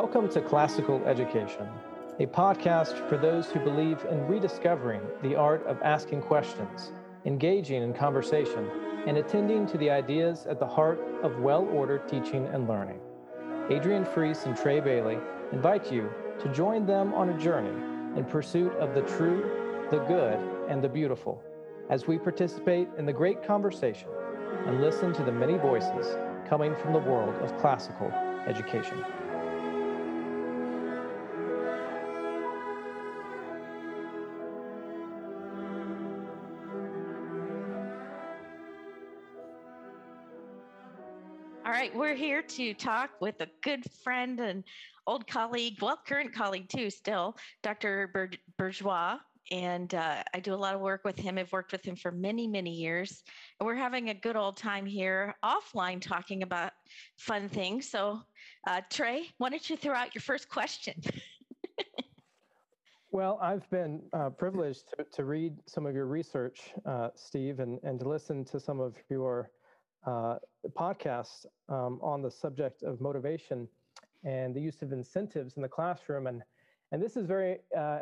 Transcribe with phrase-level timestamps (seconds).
[0.00, 1.66] Welcome to Classical Education,
[2.20, 6.92] a podcast for those who believe in rediscovering the art of asking questions,
[7.24, 8.70] engaging in conversation,
[9.08, 13.00] and attending to the ideas at the heart of well ordered teaching and learning.
[13.70, 15.18] Adrian Freese and Trey Bailey
[15.50, 16.08] invite you
[16.38, 17.76] to join them on a journey
[18.16, 19.50] in pursuit of the true,
[19.90, 20.38] the good,
[20.68, 21.42] and the beautiful
[21.90, 24.10] as we participate in the great conversation
[24.64, 26.16] and listen to the many voices
[26.48, 28.12] coming from the world of classical
[28.46, 29.04] education.
[41.88, 44.64] Right, we're here to talk with a good friend and
[45.06, 48.36] old colleague, well, current colleague too, still, Dr.
[48.58, 49.18] Bourgeois.
[49.50, 51.38] And uh, I do a lot of work with him.
[51.38, 53.22] I've worked with him for many, many years.
[53.58, 56.72] And we're having a good old time here offline talking about
[57.16, 57.88] fun things.
[57.88, 58.20] So,
[58.66, 60.94] uh, Trey, why don't you throw out your first question?
[63.10, 67.80] well, I've been uh, privileged to, to, read some of your research, uh, Steve, and,
[67.82, 69.50] and to listen to some of your
[70.06, 70.36] uh,
[70.70, 73.68] podcasts um, on the subject of motivation
[74.24, 76.26] and the use of incentives in the classroom.
[76.26, 76.42] And,
[76.92, 78.00] and this is very uh,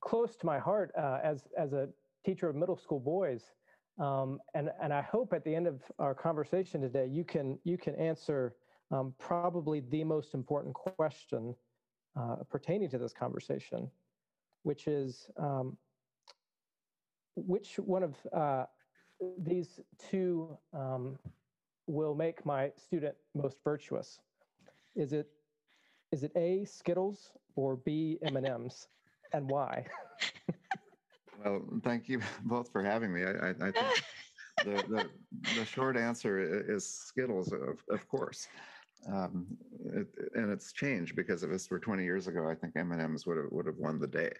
[0.00, 1.88] close to my heart uh, as, as a
[2.24, 3.42] teacher of middle school boys.
[3.98, 7.78] Um, and, and I hope at the end of our conversation today, you can, you
[7.78, 8.54] can answer
[8.90, 11.54] um, probably the most important question
[12.18, 13.90] uh, pertaining to this conversation,
[14.62, 15.76] which is um,
[17.36, 18.64] which one of uh,
[19.38, 21.18] these two um,
[21.86, 24.20] will make my student most virtuous?
[24.94, 25.28] Is it
[26.12, 28.88] is it A Skittles or B M&Ms,
[29.32, 29.84] and why?
[31.44, 33.24] well, thank you both for having me.
[33.24, 34.04] I, I, I think
[34.64, 35.10] the, the,
[35.56, 36.38] the short answer
[36.70, 38.46] is Skittles, of, of course.
[39.12, 39.46] Um,
[39.94, 43.36] it, and it's changed because if this were 20 years ago, I think M&Ms would
[43.36, 44.32] have would have won the day.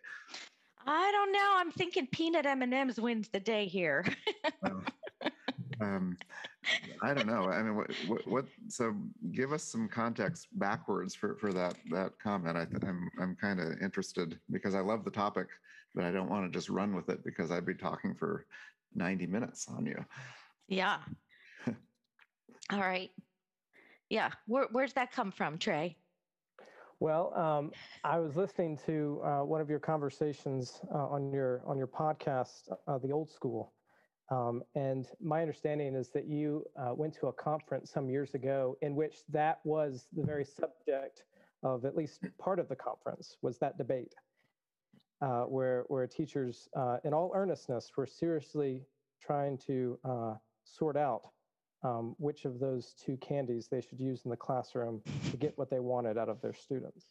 [0.87, 1.55] I don't know.
[1.57, 4.05] I'm thinking peanut M&Ms wins the day here.
[4.63, 4.83] well,
[5.81, 6.17] um,
[7.03, 7.45] I don't know.
[7.45, 8.95] I mean, what, what, what, So,
[9.33, 12.57] give us some context backwards for, for that that comment.
[12.57, 15.49] I, I'm I'm kind of interested because I love the topic,
[15.95, 18.47] but I don't want to just run with it because I'd be talking for
[18.95, 20.05] 90 minutes on you.
[20.69, 20.99] Yeah.
[22.73, 23.11] All right.
[24.09, 24.31] Yeah.
[24.47, 25.97] Where, where's that come from, Trey?
[26.99, 27.73] Well, um,
[28.05, 32.73] I was listening to uh, one of your conversations uh, on your on your podcast,
[32.89, 33.75] uh, the old school,
[34.31, 38.79] um, and my understanding is that you uh, went to a conference some years ago
[38.81, 41.25] in which that was the very subject
[41.63, 44.15] of at least part of the conference was that debate,
[45.21, 48.87] uh, where where teachers, uh, in all earnestness, were seriously
[49.21, 49.99] trying to
[50.65, 51.29] sort out
[51.87, 55.71] um, which of those two candies they should use in the classroom to get what
[55.71, 57.07] they wanted out of their students.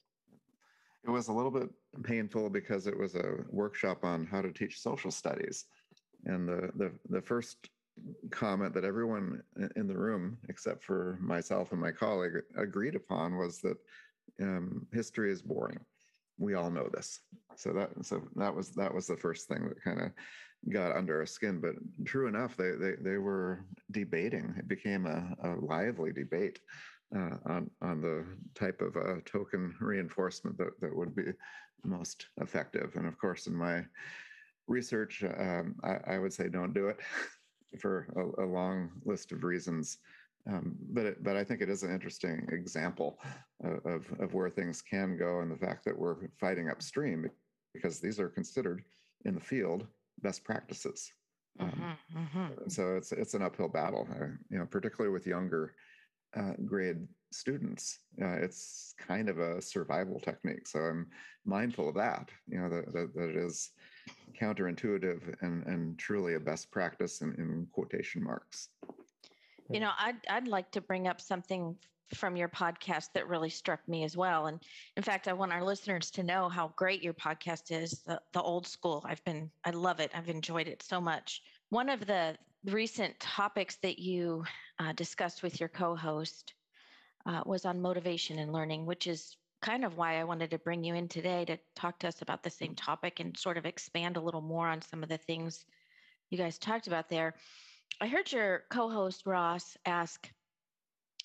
[1.06, 1.70] It was a little bit
[2.04, 5.66] painful because it was a workshop on how to teach social studies
[6.26, 7.70] and the, the, the first
[8.32, 9.42] comment that everyone
[9.76, 13.78] in the room, except for myself and my colleague, agreed upon was that
[14.42, 15.80] um, history is boring.
[16.38, 17.22] We all know this.
[17.56, 20.12] So that so that was that was the first thing that kind of
[20.70, 21.60] got under our skin.
[21.60, 24.56] But true enough, they they they were debating.
[24.58, 26.60] It became a, a lively debate
[27.16, 31.26] uh, on on the type of uh, token reinforcement that that would be
[31.84, 32.96] most effective.
[32.96, 33.86] And of course, in my
[34.68, 36.98] research, um, I, I, would say don't do it
[37.80, 40.00] for a, a, long list of reasons.
[40.50, 43.20] Um, but it, but I think it is an interesting example
[43.64, 47.30] of, of where things can go and the fact that we're fighting upstream
[47.74, 48.84] because these are considered
[49.26, 49.88] in the field
[50.28, 51.12] best practices.
[51.60, 52.70] Um, mm-hmm, mm-hmm.
[52.70, 55.76] So it's it's an uphill battle, uh, you know, particularly with younger
[56.40, 58.00] uh, grade students.
[58.22, 60.68] Uh, it's kind of a survival technique.
[60.68, 61.08] So I'm
[61.46, 62.30] mindful of that.
[62.48, 63.72] You know that that, that it is
[64.42, 68.70] counterintuitive and, and truly a best practice in, in quotation marks.
[69.70, 71.76] You know, I'd, I'd like to bring up something
[72.14, 74.48] from your podcast that really struck me as well.
[74.48, 74.60] And
[74.96, 78.42] in fact, I want our listeners to know how great your podcast is, the, the
[78.42, 79.04] old school.
[79.08, 80.12] I've been, I love it.
[80.14, 81.42] I've enjoyed it so much.
[81.70, 84.44] One of the recent topics that you
[84.80, 86.54] uh, discussed with your co host
[87.26, 90.84] uh, was on motivation and learning, which is kind of why I wanted to bring
[90.84, 94.16] you in today to talk to us about the same topic and sort of expand
[94.16, 95.66] a little more on some of the things
[96.30, 97.34] you guys talked about there.
[98.02, 100.30] I heard your co host Ross ask,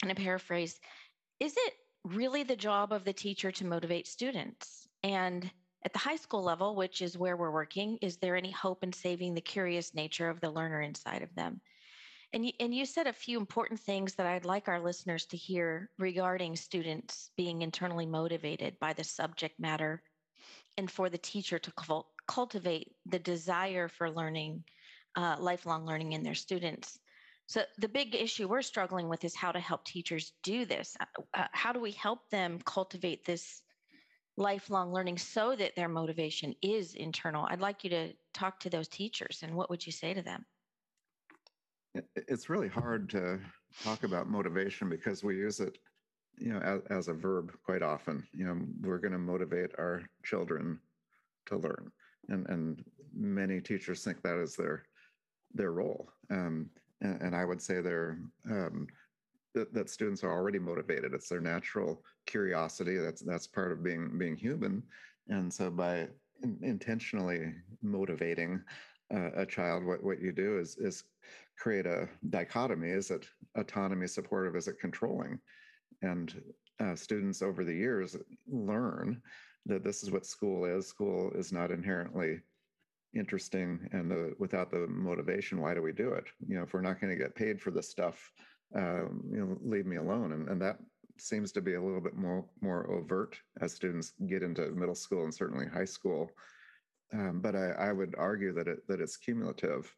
[0.02, 0.78] and I paraphrase,
[1.40, 1.74] is it
[2.04, 4.86] really the job of the teacher to motivate students?
[5.02, 5.50] And
[5.84, 8.92] at the high school level, which is where we're working, is there any hope in
[8.92, 11.60] saving the curious nature of the learner inside of them?
[12.32, 15.36] And you, and you said a few important things that I'd like our listeners to
[15.36, 20.02] hear regarding students being internally motivated by the subject matter
[20.78, 21.72] and for the teacher to
[22.28, 24.62] cultivate the desire for learning,
[25.16, 26.98] uh, lifelong learning in their students.
[27.46, 30.96] So the big issue we're struggling with is how to help teachers do this.
[31.00, 33.62] Uh, uh, how do we help them cultivate this
[34.36, 37.46] lifelong learning so that their motivation is internal?
[37.50, 40.44] I'd like you to talk to those teachers and what would you say to them?
[42.14, 43.40] It's really hard to
[43.82, 45.76] talk about motivation because we use it,
[46.38, 48.24] you know, as, as a verb quite often.
[48.32, 50.78] You know, we're going to motivate our children
[51.46, 51.90] to learn,
[52.28, 54.84] and and many teachers think that is their
[55.54, 56.08] their role.
[56.30, 56.70] Um,
[57.00, 58.18] and, and I would say they're
[58.50, 58.86] um,
[59.54, 61.12] that, that students are already motivated.
[61.12, 62.96] It's their natural curiosity.
[62.96, 64.82] That's that's part of being being human.
[65.28, 66.08] And so by
[66.42, 68.62] in, intentionally motivating
[69.12, 71.04] uh, a child, what what you do is is
[71.58, 72.90] create a dichotomy.
[72.90, 73.26] Is it
[73.56, 74.56] autonomy supportive?
[74.56, 75.38] Is it controlling?
[76.02, 76.42] And
[76.80, 78.16] uh, students over the years
[78.48, 79.20] learn
[79.66, 80.86] that this is what school is.
[80.86, 82.40] School is not inherently
[83.14, 86.26] interesting and the without the motivation why do we do it?
[86.46, 88.30] You know if we're not going to get paid for this stuff
[88.74, 90.32] um, you know leave me alone.
[90.32, 90.78] And, and that
[91.18, 95.24] seems to be a little bit more more overt as students get into middle school
[95.24, 96.30] and certainly high school.
[97.12, 99.92] Um, but I, I, would argue that it that it's cumulative.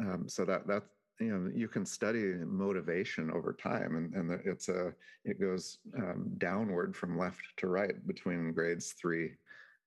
[0.00, 0.84] Um, so that that
[1.20, 4.92] you know you can study motivation over time and, and it's a
[5.24, 9.32] it goes um, downward from left to right between grades three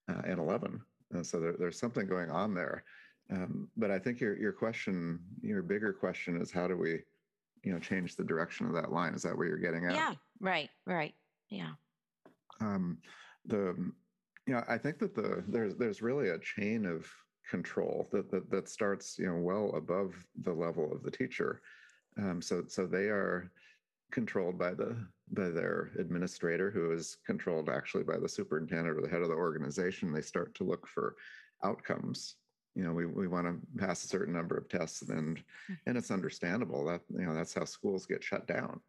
[0.10, 0.81] uh, and 11
[1.13, 2.84] and so there, there's something going on there.
[3.31, 7.00] Um, but I think your your question, your bigger question is how do we,
[7.63, 9.13] you know, change the direction of that line?
[9.13, 9.94] Is that where you're getting at?
[9.94, 11.13] Yeah, right, right.
[11.50, 11.72] Yeah.
[12.60, 12.98] Um,
[13.46, 13.75] the
[14.48, 17.08] you know, I think that the there's there's really a chain of
[17.50, 20.13] control that that, that starts you know well above
[20.44, 21.62] the level of the teacher.
[22.18, 23.52] Um, so so they are
[24.12, 24.98] controlled by the
[25.31, 29.33] by their administrator who is controlled actually by the superintendent or the head of the
[29.33, 31.16] organization they start to look for
[31.63, 32.36] outcomes.
[32.75, 35.74] You know we, we want to pass a certain number of tests and mm-hmm.
[35.86, 38.80] and it's understandable that you know that's how schools get shut down.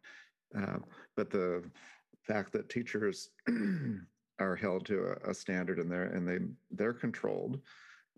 [0.57, 0.77] Uh,
[1.15, 1.63] but the
[2.21, 3.29] fact that teachers
[4.39, 6.39] are held to a, a, standard and they're and they
[6.71, 7.59] they're controlled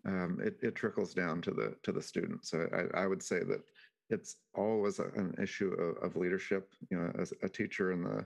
[0.05, 3.39] um, it, it trickles down to the to the student so I, I would say
[3.39, 3.61] that
[4.09, 6.73] it's always an issue of, of, leadership.
[6.89, 8.25] You know, as a teacher in the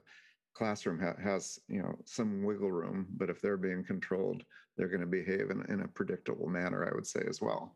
[0.54, 4.44] classroom ha- has you know some wiggle room, but if they're being controlled,
[4.76, 6.86] they're going to behave in, in a predictable manner.
[6.86, 7.76] I would say as well.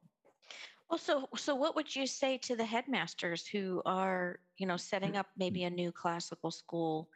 [0.90, 5.16] Well, so so what would you say to the headmasters who are you know setting
[5.16, 7.10] up maybe a new classical school?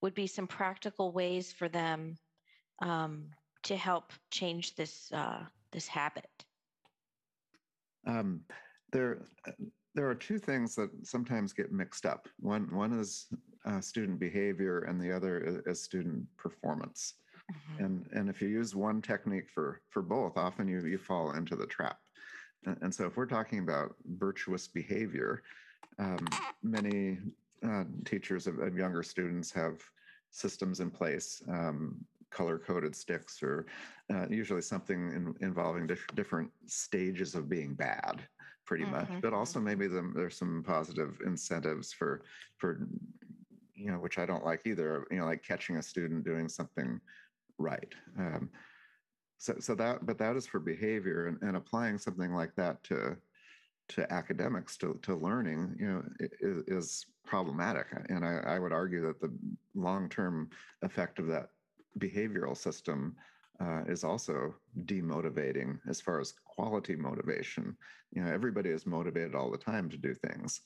[0.00, 2.18] Would be some practical ways for them
[2.82, 3.30] um,
[3.62, 6.28] to help change this uh, this habit.
[8.06, 8.42] Um,
[8.92, 9.22] there
[9.94, 12.28] there are two things that sometimes get mixed up.
[12.40, 13.26] One one is
[13.64, 17.14] uh, student behavior, and the other is, is student performance.
[17.52, 17.84] Mm-hmm.
[17.84, 21.56] And and if you use one technique for for both, often you you fall into
[21.56, 21.98] the trap.
[22.66, 25.42] And, and so if we're talking about virtuous behavior,
[25.98, 26.26] um,
[26.62, 27.18] many
[27.64, 29.80] uh, teachers of, of, younger students have
[30.30, 31.42] systems in place.
[31.48, 33.64] Um, color coded sticks or
[34.12, 38.26] uh, usually something in, involving dif- different stages of being bad
[38.64, 39.20] pretty much mm-hmm.
[39.20, 39.68] but also mm-hmm.
[39.68, 42.22] maybe the, there's some positive incentives for
[42.56, 42.86] for
[43.74, 47.00] you know which i don't like either you know like catching a student doing something
[47.58, 48.48] right um,
[49.38, 53.16] so so that but that is for behavior and, and applying something like that to
[53.86, 56.02] to academics to, to learning you know
[56.40, 59.32] is, is problematic and I, I would argue that the
[59.74, 60.50] long-term
[60.82, 61.50] effect of that
[61.98, 63.14] behavioral system
[63.60, 67.76] uh, is also demotivating as far as quality motivation.
[68.12, 70.60] You know, everybody is motivated all the time to do things.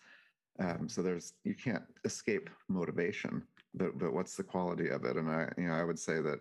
[0.60, 3.42] Um, so there's you can't escape motivation,
[3.74, 5.16] but but what's the quality of it?
[5.16, 6.40] And I you know I would say that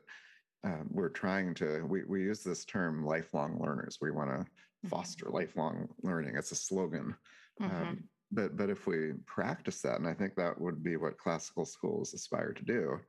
[0.63, 3.99] um, we're trying to we we use this term lifelong learners.
[4.01, 4.87] We want to mm-hmm.
[4.87, 6.35] foster lifelong learning.
[6.35, 7.15] It's a slogan.
[7.61, 7.75] Mm-hmm.
[7.75, 11.65] Um, but but if we practice that, and I think that would be what classical
[11.65, 12.99] schools aspire to do,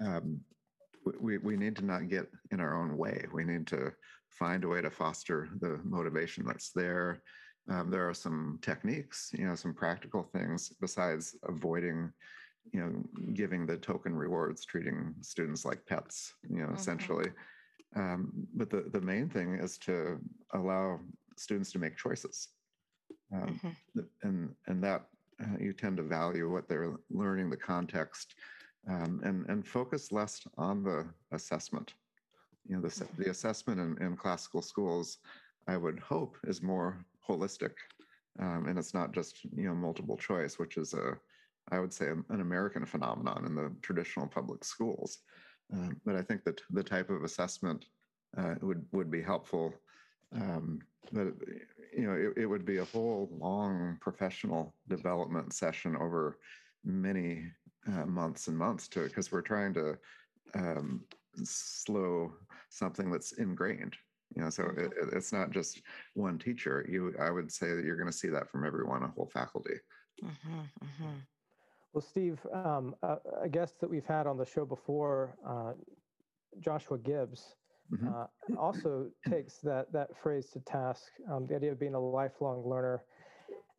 [0.00, 0.40] um,
[1.20, 3.24] we, we need to not get in our own way.
[3.32, 3.92] We need to
[4.28, 7.22] find a way to foster the motivation that's there.
[7.68, 12.12] Um, there are some techniques, you know, some practical things besides avoiding,
[12.72, 16.74] you know, giving the token rewards, treating students like pets, you know, mm-hmm.
[16.74, 17.30] essentially.
[17.96, 20.18] Um, but the, the main thing is to
[20.54, 21.00] allow
[21.36, 22.48] students to make choices.
[23.32, 24.00] Um, mm-hmm.
[24.22, 25.06] And, and that
[25.42, 28.34] uh, you tend to value what they're learning, the context,
[28.88, 31.94] um, and, and focus less on the assessment.
[32.66, 35.18] You know, the, the assessment in, in classical schools,
[35.66, 37.72] I would hope, is more holistic.
[38.38, 41.16] um, and it's not just you know multiple choice, which is a
[41.72, 45.18] I would say an American phenomenon in the traditional public schools.
[45.72, 47.84] Um, but I think that the type of assessment
[48.36, 49.74] uh, would would be helpful.
[50.32, 50.80] Um,
[51.12, 51.28] but
[51.96, 56.38] you know, it, it would be a whole long professional development session over
[56.84, 57.44] many
[57.86, 59.98] uh, months and months to because we're trying to
[60.54, 61.04] um,
[61.44, 62.32] slow
[62.68, 63.96] something that's ingrained.
[64.36, 65.82] You know, so it, it's not just
[66.14, 66.86] one teacher.
[66.88, 69.74] You, I would say that you're going to see that from everyone, a whole faculty.
[70.22, 71.16] Mm-hmm, mm-hmm.
[71.92, 75.72] Well, Steve, um, a, a, guest that we've had on the show before, uh,
[76.60, 77.56] Joshua Gibbs,
[77.92, 78.08] mm-hmm.
[78.08, 81.10] uh, also takes that that phrase to task.
[81.30, 83.02] Um, the idea of being a lifelong learner,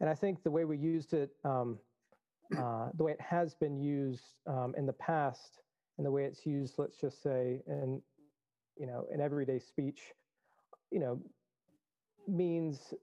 [0.01, 1.79] and I think the way we used it, um,
[2.57, 5.61] uh, the way it has been used um, in the past,
[5.97, 8.01] and the way it's used, let's just say, in
[8.77, 10.13] you know, in everyday speech,
[10.91, 11.19] you know,
[12.27, 12.93] means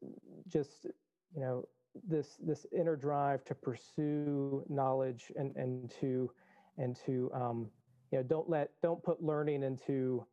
[0.48, 0.86] just
[1.34, 1.64] you know
[2.06, 6.30] this this inner drive to pursue knowledge and and to
[6.78, 7.68] and to um,
[8.12, 10.24] you know don't let don't put learning into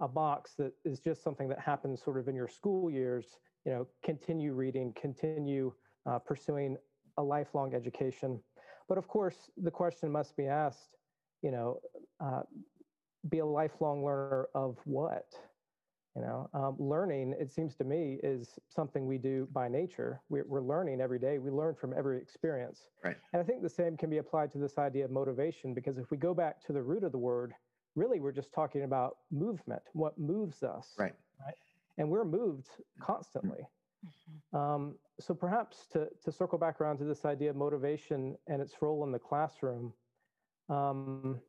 [0.00, 3.72] a box that is just something that happens sort of in your school years you
[3.72, 5.72] know continue reading continue
[6.04, 6.76] uh, pursuing
[7.16, 8.38] a lifelong education
[8.88, 10.96] but of course the question must be asked
[11.42, 11.78] you know
[12.20, 12.42] uh,
[13.28, 15.26] be a lifelong learner of what
[16.16, 20.22] you know, um, learning, it seems to me, is something we do by nature.
[20.30, 21.36] We're, we're, learning every day.
[21.36, 22.88] We learn from every experience.
[23.04, 23.18] Right.
[23.34, 26.10] And I think the same can be applied to this idea of motivation, because if
[26.10, 27.52] we go back to the root of the word,
[27.96, 30.94] really we're just talking about movement, what moves us.
[30.98, 31.12] Right.
[31.44, 31.54] Right.
[31.98, 33.60] And we're moved constantly.
[34.06, 34.56] Mm-hmm.
[34.56, 38.74] Um, so perhaps to, to circle back around to this idea of motivation and its
[38.80, 39.92] role in the classroom,
[40.68, 41.40] um,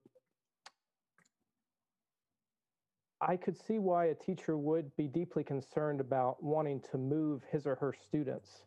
[3.19, 7.65] I could see why a teacher would be deeply concerned about wanting to move his
[7.65, 8.63] or her students.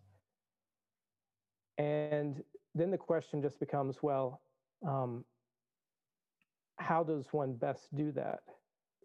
[1.79, 2.43] And
[2.75, 4.43] then the question just becomes well,
[4.87, 5.25] um,
[6.77, 8.41] how does one best do that?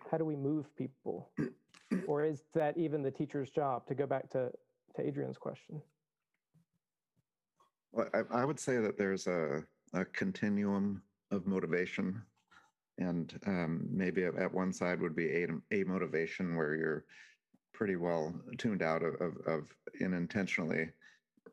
[0.10, 1.30] How do we move people?
[2.08, 3.86] or is that even the teacher's job?
[3.88, 4.52] To go back to,
[4.96, 5.82] to Adrian's question.
[7.92, 12.22] Well, I, I would say that there's a, a continuum of motivation
[12.98, 17.06] and um, maybe at, one side would be a, a motivation where you're
[17.74, 19.68] pretty well tuned out of, of, of
[20.02, 20.90] unintentionally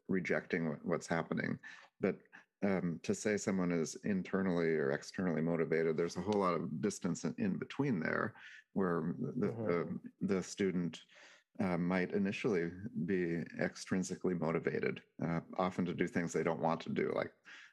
[0.08, 1.58] rejecting what's happening
[2.00, 2.16] but
[2.64, 7.24] um, to say someone is internally or externally motivated there's a whole lot of distance
[7.24, 8.34] in, in between there
[8.74, 9.96] where the, mm-hmm.
[10.20, 11.00] the, the, student
[11.60, 12.70] uh, might initially
[13.04, 17.32] be extrinsically motivated, uh, often to do things they don't want to do, like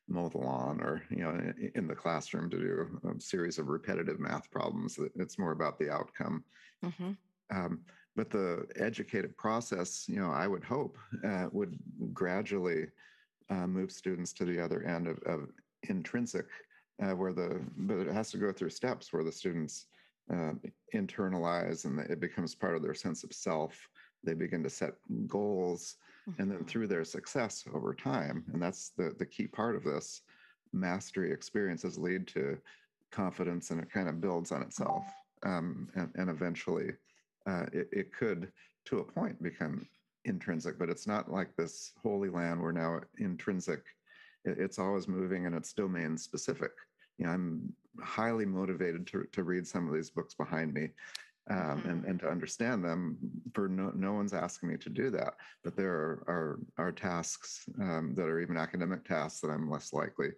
[0.09, 4.19] mow the lawn or you know in the classroom to do a series of repetitive
[4.19, 6.43] math problems it's more about the outcome
[6.83, 7.11] mm-hmm.
[7.55, 7.79] um,
[8.15, 11.77] but the educative process you know i would hope uh, would
[12.13, 12.87] gradually
[13.49, 15.49] uh, move students to the other end of, of
[15.83, 16.47] intrinsic
[17.03, 19.85] uh, where the but it has to go through steps where the students
[20.33, 20.53] uh,
[20.93, 23.89] internalize and it becomes part of their sense of self
[24.23, 24.93] they begin to set
[25.27, 25.95] goals
[26.37, 26.67] and then mm-hmm.
[26.67, 30.21] through their success over time and that's the the key part of this
[30.73, 32.57] mastery experiences lead to
[33.11, 35.03] confidence and it kind of builds on itself
[35.43, 36.91] um, and, and eventually
[37.47, 38.51] uh, it, it could
[38.85, 39.87] to a point become
[40.25, 43.83] intrinsic but it's not like this holy land where now intrinsic
[44.45, 46.71] it's always moving and it's domain specific
[47.19, 47.71] you know i'm
[48.01, 50.89] highly motivated to, to read some of these books behind me
[51.51, 52.09] um, and, mm-hmm.
[52.11, 53.17] and to understand them
[53.53, 57.65] for no, no one's asking me to do that but there are are, are tasks
[57.81, 60.29] um, that are even academic tasks that i'm less likely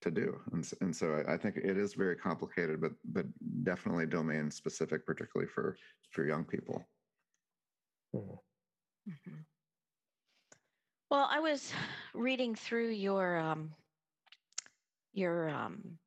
[0.00, 3.26] to do and, and so I, I think it is very complicated but but
[3.64, 5.76] definitely domain specific particularly for
[6.10, 6.86] for young people
[8.14, 9.10] mm-hmm.
[9.10, 9.40] mm-hmm.
[11.10, 11.72] well i was
[12.14, 13.70] reading through your um,
[15.14, 15.98] your um,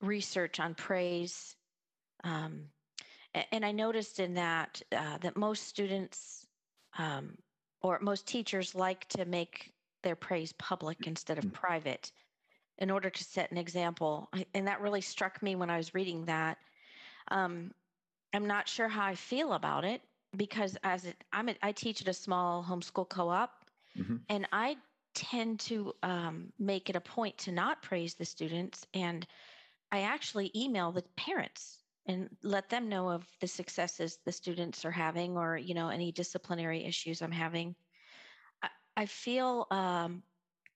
[0.00, 1.56] research on praise
[2.24, 2.64] um,
[3.50, 6.46] and I noticed in that uh, that most students
[6.98, 7.36] um,
[7.82, 9.72] or most teachers like to make
[10.02, 11.52] their praise public instead of mm.
[11.52, 12.12] private
[12.78, 14.28] in order to set an example.
[14.54, 16.58] And that really struck me when I was reading that.
[17.28, 17.72] Um,
[18.32, 20.02] I'm not sure how I feel about it
[20.36, 23.50] because as it, I'm a, I teach at a small homeschool co-op,
[23.96, 24.16] mm-hmm.
[24.28, 24.76] and I
[25.14, 29.26] tend to um, make it a point to not praise the students, and
[29.94, 34.90] I actually email the parents and let them know of the successes the students are
[34.90, 37.76] having or you know any disciplinary issues i'm having.
[38.60, 40.24] I, I feel um,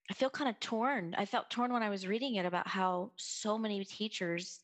[0.09, 1.17] i feel kind of torn.
[1.19, 4.61] I felt torn when i was reading it about how so many teachers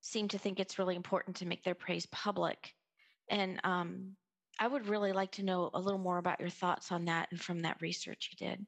[0.00, 2.72] seem to think it's really important to make their praise public.
[3.28, 4.16] And um,
[4.58, 7.40] I would really like to know a little more about your thoughts on that and
[7.40, 8.66] from that research you did.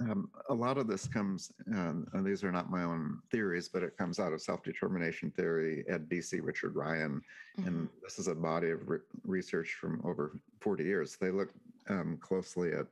[0.00, 3.82] Um, a lot of this comes, um, and these are not my own theories, but
[3.82, 7.22] it comes out of self determination theory, Ed Deci, Richard Ryan.
[7.58, 7.66] Mhm.
[7.66, 11.16] And this is a body of re- research from over 40 years.
[11.16, 11.50] They look
[11.88, 12.86] um, closely at,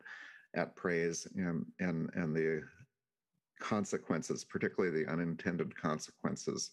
[0.55, 2.63] at praise and, and, and the
[3.59, 6.73] consequences, particularly the unintended consequences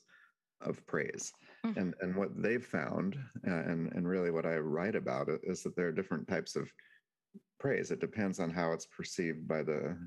[0.61, 1.33] of praise.
[1.65, 1.77] Mhm.
[1.77, 3.17] And, and what they've found,
[3.47, 6.55] uh, and, and really what I write about it, is that there are different types
[6.55, 6.71] of
[7.59, 7.91] praise.
[7.91, 9.97] It depends on how it's perceived by the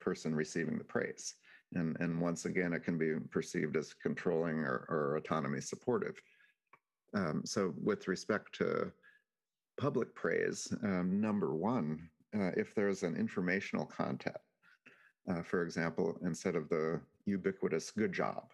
[0.00, 1.36] person receiving the praise.
[1.74, 6.20] And, and once again, it can be perceived as controlling or, or autonomy supportive.
[7.14, 8.92] Um, so, with respect to
[9.78, 14.36] public praise, um, number one, uh, if there's an informational content,
[15.28, 18.52] uh, for example, instead of the ubiquitous good job,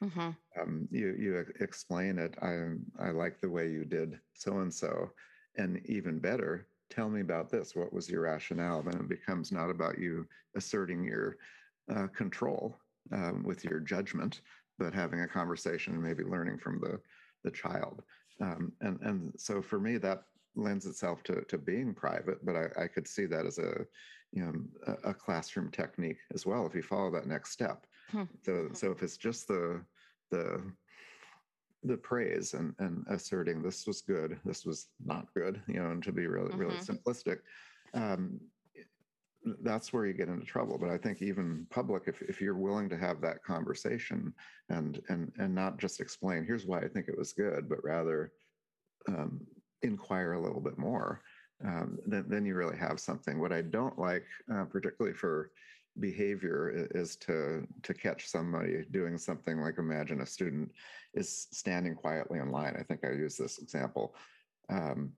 [0.00, 0.36] Mhm.
[0.60, 2.34] um, you you explain it.
[2.42, 5.12] I I like the way you did so and so,
[5.56, 7.74] and even better, tell me about this.
[7.74, 8.82] What was your rationale?
[8.82, 11.36] Then it becomes not about you asserting your
[11.94, 12.76] uh, control
[13.12, 14.42] um, with your judgment,
[14.78, 17.00] but having a conversation and maybe learning from the
[17.44, 18.02] the child.
[18.40, 20.24] Um, and and so for me, that
[20.56, 22.44] lends itself to to being private.
[22.44, 23.86] But I, I could see that as a
[24.32, 24.52] you know
[24.86, 27.86] a, a classroom technique as well if you follow that next step.
[28.10, 28.24] Hmm.
[28.42, 29.82] So so if it's just the
[30.30, 30.62] the
[31.82, 36.02] the praise and and asserting this was good, this was not good, you know, and
[36.02, 36.86] to be really really Mhm.
[36.86, 37.40] simplistic,
[37.94, 38.40] um,
[39.62, 40.76] that's where you get into trouble.
[40.78, 44.34] But I think even public, if if you're willing to have that conversation
[44.68, 48.32] and and and not just explain, here's why I think it was good, but rather
[49.08, 49.46] um,
[49.82, 51.22] inquire a little bit more,
[51.64, 53.40] um, then then you really have something.
[53.40, 55.52] What I don't like, uh, particularly for
[55.98, 60.70] behavior is to to catch somebody doing something like imagine a student
[61.14, 62.76] is standing quietly in line.
[62.78, 64.14] I think i use this example
[64.70, 65.12] um,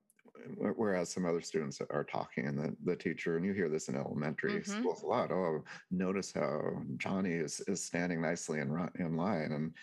[0.57, 3.97] whereas some other students are talking and the, the teacher and you hear this in
[3.97, 4.65] elementary Mhm.
[4.65, 9.53] schools a lot oh notice how johnny is is standing nicely in, in line.
[9.53, 9.75] And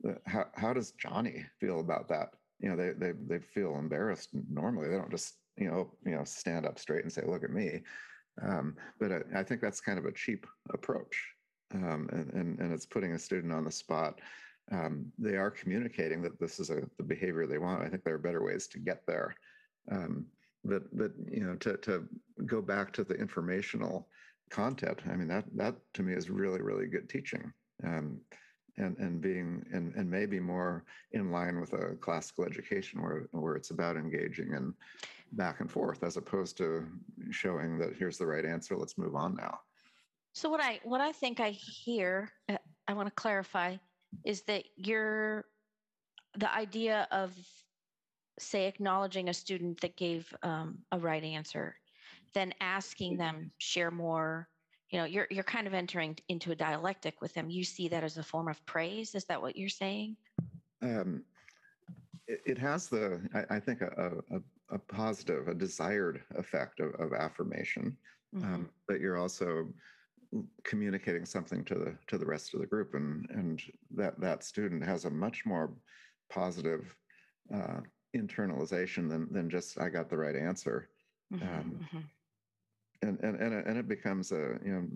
[0.00, 2.34] the, how, how does johnny feel about that?
[2.60, 4.88] You know they, they they feel embarrassed normally.
[4.88, 7.82] They don't just you know you know stand up straight and say look at me
[8.42, 11.24] um, but I, I think that's kind of a cheap approach,
[11.74, 14.20] um, and, and and it's putting a student on the spot.
[14.72, 17.82] Um, they are communicating that this is a, the behavior they want.
[17.82, 19.34] I think there are better ways to get there.
[19.90, 20.26] Um,
[20.64, 22.04] but but you know to to
[22.44, 24.08] go back to the informational
[24.50, 25.00] content.
[25.10, 27.52] I mean that that to me is really really good teaching.
[27.84, 28.20] Um,
[28.78, 33.56] and, and being and, and maybe more in line with a classical education where where
[33.56, 34.74] it's about engaging and
[35.32, 36.86] back and forth as opposed to
[37.30, 39.58] showing that here's the right answer let's move on now
[40.32, 42.58] So what I what I think I hear, uh,
[42.88, 43.76] I want to clarify,
[44.24, 45.46] is that you're
[46.38, 47.32] the idea of
[48.38, 51.74] say acknowledging a student that gave um, a right answer,
[52.34, 54.48] then asking them share more.
[54.90, 57.48] You know, you're you're kind of entering into a dialectic with them.
[57.48, 59.14] You see that as a form of praise.
[59.14, 60.16] Is that what you're saying?
[60.82, 61.22] um,
[62.26, 66.94] it, it has the i, I think a, a, a positive a desired effect of,
[66.94, 67.96] of affirmation
[68.34, 68.44] Mhm.
[68.44, 69.72] um, but you're also
[70.64, 73.62] communicating something to the to the rest of the group and and
[73.94, 75.72] that that student has a much more
[76.28, 76.94] positive
[77.54, 77.80] uh,
[78.16, 80.88] internalization than than just i got the right answer
[81.32, 82.04] Mhm, um, mhm.
[83.02, 84.86] and and and it, and it becomes a you know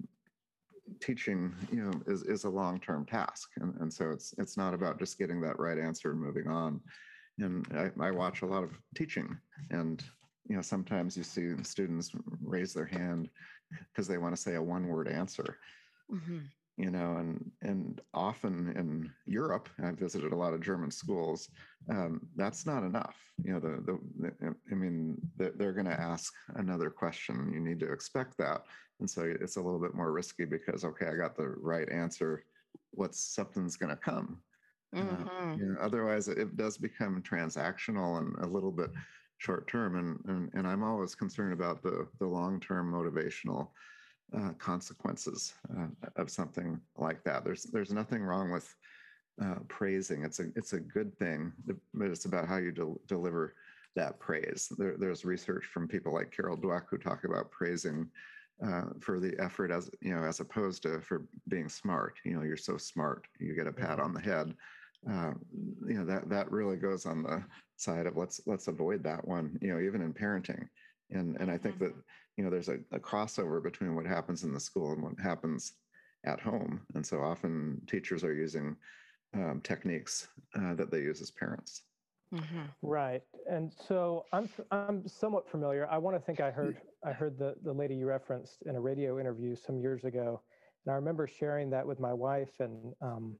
[1.00, 4.74] teaching you know is is a long term task and and so it's it's not
[4.74, 6.80] about just getting that right answer and moving on
[7.40, 9.36] and I, I watch a lot of teaching.
[9.70, 10.02] And
[10.48, 13.28] you know sometimes you see students raise their hand
[13.92, 15.58] because they want to say a one word answer.
[16.10, 16.42] Mhm.
[16.76, 21.50] you know and and often in europe i've visited a lot of german schools
[21.88, 23.16] um, that's not enough.
[23.44, 27.52] You know the, the, the i mean they're, they're going to ask another question.
[27.54, 28.62] You need to expect that.
[29.00, 32.44] And so it's a little bit more risky because okay i got the right answer.
[32.92, 34.42] What's something's going to come
[34.94, 35.58] Mhm.
[35.58, 38.90] you know, otherwise it, does become transactional and a little bit
[39.38, 43.70] short term and, and and i'm always concerned about the the long term motivational
[44.36, 47.44] uh, consequences uh, of something like that.
[47.44, 48.74] There's there's nothing wrong with
[49.42, 50.24] uh, praising.
[50.24, 51.52] It's a it's a good thing
[51.94, 53.56] but it's about how you del- deliver
[53.96, 54.68] that praise.
[54.78, 58.10] There, there's research from people like carol dweck who talk about praising
[58.64, 62.18] uh, for the effort as you know as opposed to for being smart.
[62.24, 64.54] You know you're so smart you get a pat on the head
[65.08, 65.32] uh,
[65.86, 67.42] you know that that really goes on the
[67.76, 70.68] side of let's let's avoid that one you know even in parenting.
[71.12, 71.92] And and i think that
[72.36, 75.72] you know there's a, a crossover between what happens in the school and what happens
[76.24, 76.80] at home.
[76.94, 78.76] And so often teachers are using
[79.34, 81.82] um, techniques uh, that they use as parents.
[82.34, 82.62] Mm-hmm.
[82.82, 85.88] Right, and so I'm I'm somewhat familiar.
[85.90, 88.80] I want to think I heard I heard the the lady you referenced in a
[88.80, 90.40] radio interview some years ago,
[90.86, 93.36] and I remember sharing that with my wife, and um,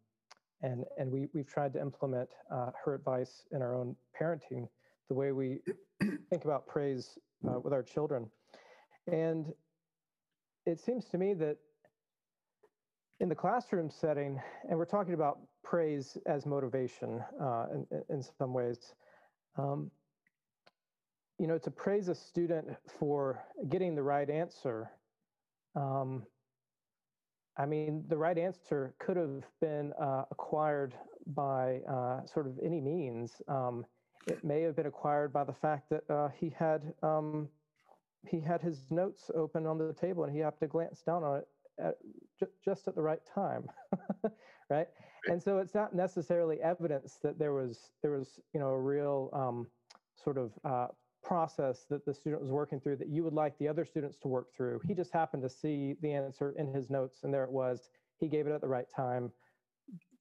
[0.62, 4.68] and and we we've tried to implement uh, her advice in our own parenting,
[5.08, 5.60] the way we
[6.30, 7.18] think about praise
[7.48, 8.30] uh, with our children,
[9.06, 9.52] and
[10.66, 11.56] it seems to me that
[13.20, 18.54] in the classroom setting, and we're talking about praise as motivation uh, in, in some
[18.54, 18.94] ways.
[19.58, 19.90] Um,
[21.38, 22.68] you know, to praise a student
[22.98, 24.90] for getting the right answer,
[25.74, 26.26] um,
[27.60, 30.94] I mean, the right answer could have been uh, acquired
[31.26, 33.42] by uh, sort of any means.
[33.48, 33.84] Um,
[34.26, 37.50] it may have been acquired by the fact that uh, he had um,
[38.26, 41.38] he had his notes open on the table and he happened to glance down on
[41.38, 41.96] it at,
[42.64, 43.68] just at the right time,
[44.70, 44.88] right?
[45.28, 49.28] And so it's not necessarily evidence that there was there was you know a real
[49.34, 49.66] um,
[50.16, 50.86] sort of uh,
[51.22, 54.28] process that the student was working through that you would like the other students to
[54.28, 54.80] work through.
[54.86, 57.90] He just happened to see the answer in his notes, and there it was.
[58.18, 59.30] He gave it at the right time.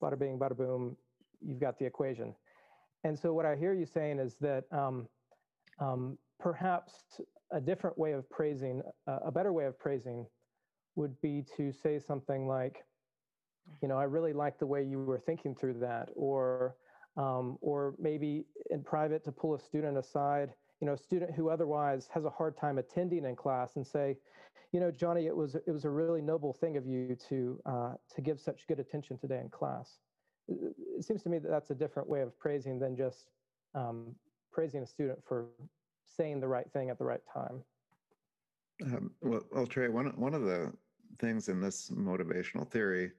[0.02, 0.96] Bada bing, bada boom.
[1.42, 2.36] You've got the equation.
[3.04, 5.08] And so what I hear you saying is that um,
[5.80, 10.26] um, perhaps a different way of praising, uh, a better way of praising
[10.96, 12.84] would be to say something like,
[13.82, 16.76] you know, I really like the way you were thinking through that, or
[17.18, 22.08] um, or maybe in private to pull a student aside, you know, student who otherwise
[22.13, 24.18] has a hard time attending in class and say,
[24.72, 27.94] you know, Johnny, it was it was a really noble thing of you to uh,
[28.15, 30.00] to give such good attention today in class.
[30.48, 33.30] It seems to me that that's a different way of praising than just
[33.76, 34.15] um,
[34.52, 35.48] praising a student for
[36.06, 37.63] saying the right thing at the right time.
[38.84, 40.72] Um, well, well, Trey, one one of the
[41.20, 43.12] things in this motivational theory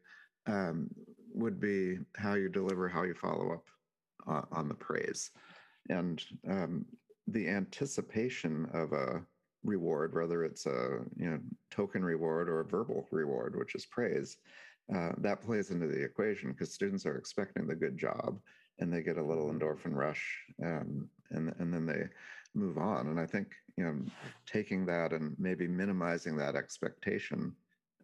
[0.46, 0.88] um,
[1.34, 3.66] would be how you deliver, how you follow up
[4.26, 5.30] uh, on the praise,
[5.88, 6.84] and um,
[7.32, 9.22] the anticipation of a
[9.64, 11.40] reward, whether it's a you know
[11.70, 14.38] token reward or a verbal reward, which is praise.
[14.94, 18.40] Uh, that plays into the equation because students are expecting the good job
[18.80, 22.02] and they get a little endorphin rush um, and and then they
[22.54, 23.94] move on and i think you know
[24.46, 27.54] taking that and maybe minimizing that expectation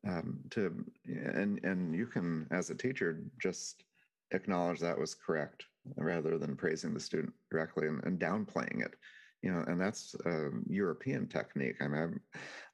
[0.07, 3.83] um, to and and you can as a teacher just
[4.31, 5.65] acknowledge that was correct
[5.97, 8.95] rather than praising the student directly and, and downplaying it
[9.42, 12.20] you know and that's a european technique i mean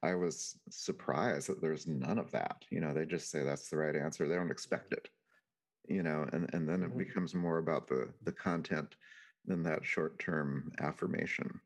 [0.03, 3.69] I, I was surprised that there's none of that you know they just say that's
[3.69, 5.09] the right answer they don't expect it
[5.89, 6.99] you know and and then it mm-hmm.
[6.99, 8.95] becomes more about the the content
[9.45, 11.61] than that short term affirmation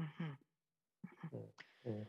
[0.00, 0.24] mm-hmm.
[1.36, 2.02] Mm-hmm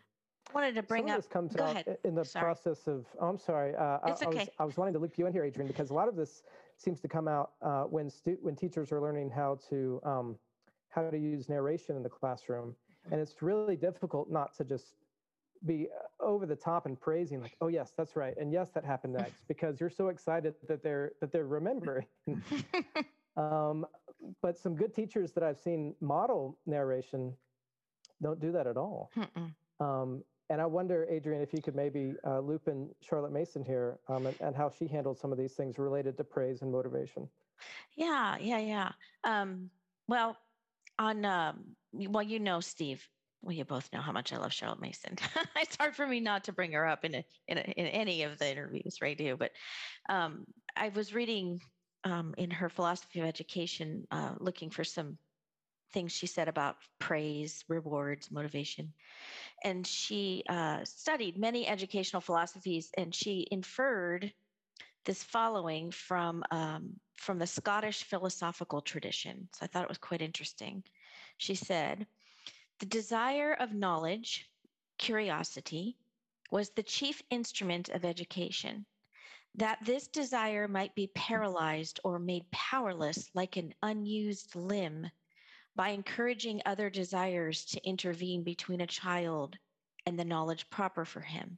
[0.54, 1.18] wanted to bring Some up.
[1.18, 1.98] Of this comes go out ahead.
[2.04, 2.44] in the Sorry.
[2.44, 3.06] process of.
[3.20, 3.76] Oh, I'm sorry.
[3.76, 4.38] Uh, it's I, okay.
[4.38, 6.16] I was, I was wanting to loop you in here, Adrian, because a lot of
[6.16, 6.44] this
[6.78, 10.36] seems to come out uh, when stu- when teachers are learning how to um,
[10.94, 12.76] how to use narration in the classroom,
[13.12, 14.96] and it's really difficult not to just
[15.66, 15.88] be
[16.20, 18.36] over the top and praising like oh yes that's right.
[18.38, 22.06] And yes that happened next because you're so excited that they're that they're remembering.
[23.36, 23.88] Um,
[24.44, 27.34] but some good teachers that i've seen model narration
[28.22, 29.12] don't do that at all.
[29.80, 34.00] Um, and I wonder, Adrian, if you could maybe uh, loop in Charlotte Mason here
[34.08, 37.28] um, and, and, how she handled some of these things related to praise and motivation.
[37.96, 38.92] Yeah, yeah, yeah.
[39.24, 39.70] Um,
[40.08, 40.38] well,
[41.04, 43.06] on um, well, you know, Steve.
[43.42, 45.18] Well, you both know how much I love Charlotte Mason.
[45.58, 48.24] it's hard for me not to bring her up in a, in, a, in any
[48.24, 49.18] of the interviews, right?
[49.18, 49.52] Do but
[50.10, 50.46] um,
[50.78, 51.60] I was reading
[52.06, 55.18] um, in her philosophy of education, uh, looking for some
[55.94, 58.94] things she said about praise, rewards, motivation.
[59.64, 64.32] And she uh, studied many educational philosophies and she inferred
[65.06, 69.48] this following from, um, from the Scottish philosophical tradition.
[69.54, 70.84] So I thought it was quite interesting.
[71.38, 72.08] She said,
[72.80, 74.50] The desire of knowledge,
[74.98, 75.98] curiosity,
[76.52, 78.86] was the chief instrument of education.
[79.56, 85.10] That this desire might be paralyzed or made powerless like an unused limb
[85.76, 89.58] by encouraging other desires to intervene between a child
[90.06, 91.58] and the knowledge proper for him.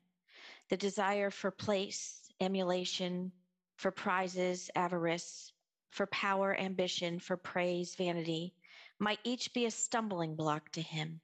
[0.69, 3.31] The desire for place, emulation,
[3.77, 5.51] for prizes, avarice,
[5.89, 8.53] for power, ambition, for praise, vanity,
[8.99, 11.21] might each be a stumbling block to him.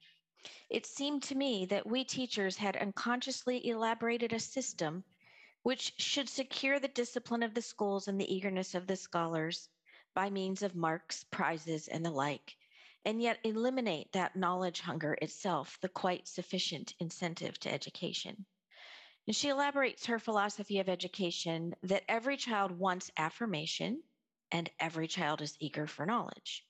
[0.68, 5.04] It seemed to me that we teachers had unconsciously elaborated a system
[5.62, 9.68] which should secure the discipline of the schools and the eagerness of the scholars
[10.14, 12.56] by means of marks, prizes, and the like,
[13.04, 18.44] and yet eliminate that knowledge hunger itself, the quite sufficient incentive to education.
[19.26, 24.02] And she elaborates her philosophy of education that every child wants affirmation
[24.50, 26.66] and every child is eager for knowledge.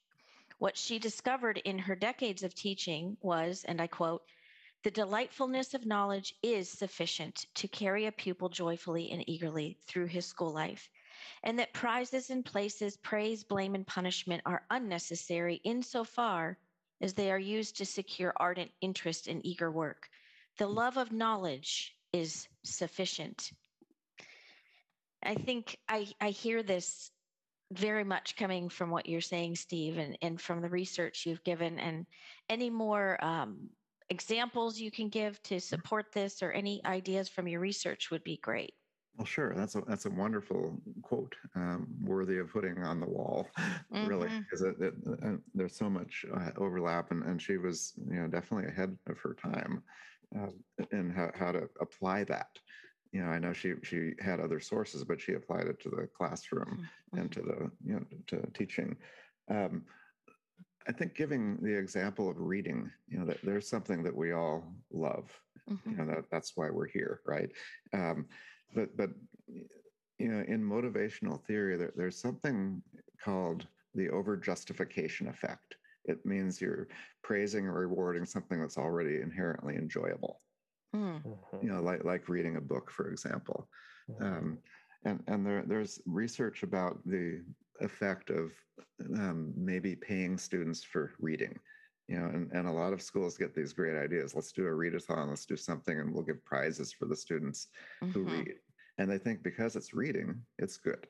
[0.59, 4.23] What she discovered in her decades of teaching was, and I quote,
[4.83, 10.27] the delightfulness of knowledge is sufficient to carry a pupil joyfully and eagerly through his
[10.27, 10.91] school life,
[11.43, 16.59] and that prizes and places, praise, blame, and punishment are unnecessary insofar
[17.01, 20.11] as they are used to secure ardent interest and eager work.
[20.59, 23.51] The love of knowledge is sufficient.
[25.23, 27.11] I think I, I hear this
[27.73, 31.79] very much coming from what you're saying, Steve, and, and from the research you've given.
[31.79, 32.07] And
[32.49, 33.71] any more um,
[34.11, 38.37] examples you can give to support this or any ideas from your research would be
[38.39, 38.75] great.
[39.17, 39.55] Well, sure.
[39.55, 43.47] That's a that's a wonderful quote, um, worthy of putting on the wall,
[43.91, 44.45] really, Mhm.
[44.45, 48.97] because uh, there's so much uh, overlap, and, and she was, you know, definitely ahead
[49.07, 49.83] of her time,
[50.39, 52.49] uh, in how, how to apply that.
[53.13, 56.09] You know, I know she she had other sources, but she applied it to the
[56.17, 58.97] classroom and to the you know to teaching.
[59.51, 59.85] Um,
[60.89, 64.65] I think giving the example of reading, you know, that there's something that we all
[64.91, 65.31] love.
[65.87, 65.97] You Mhm.
[65.97, 67.51] know that that's why we're here, right?
[67.93, 68.27] Um,
[68.75, 69.11] but but
[70.19, 72.83] you know, in motivational theory, there, there's something
[73.23, 75.77] called the over justification effect.
[76.05, 76.89] It means you're
[77.23, 80.43] praising or rewarding something that's already inherently enjoyable.
[80.95, 81.61] Mm, Mhm.
[81.61, 83.71] You know, like like reading a book, for example.
[84.09, 84.21] Mhm.
[84.21, 84.63] Um,
[85.05, 87.45] and and there, there's research about the
[87.81, 88.53] effect of
[89.17, 91.59] um, maybe paying students for reading.
[92.09, 94.35] You know, and, and a lot of schools get these great ideas.
[94.35, 97.69] Let's do a readathon, let's do something, and we'll give prizes for the students
[98.13, 98.59] who mhm, read.
[98.99, 101.07] And they think because it's reading, it's good.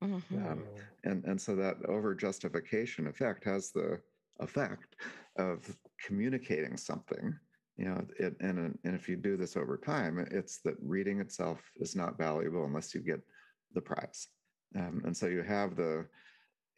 [0.00, 0.42] mhm.
[0.44, 0.70] Um,
[1.04, 4.02] and and so that over justification effect has the
[4.40, 4.96] effect
[5.36, 7.34] of communicating something
[7.76, 11.60] you know it and and if you do this over time it's that reading itself
[11.76, 13.20] is not valuable unless you get
[13.76, 14.28] the prize.
[14.74, 16.06] Um, and so you have the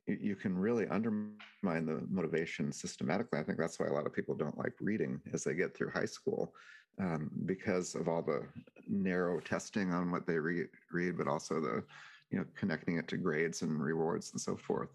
[0.07, 3.39] you, can really undermine the motivation systematically.
[3.39, 5.91] I think that's why a lot of people don't like reading as they get through
[5.91, 6.55] high school
[6.99, 8.43] um, because of all the
[8.89, 11.85] narrow testing on what they read read but also the
[12.31, 14.91] you know connecting it to grades and rewards and so forth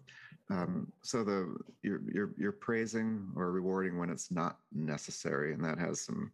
[0.50, 5.78] um, so the you're, you're you're praising or rewarding when it's not necessary and that
[5.78, 6.30] has some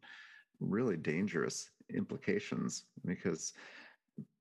[0.60, 3.52] really dangerous implications because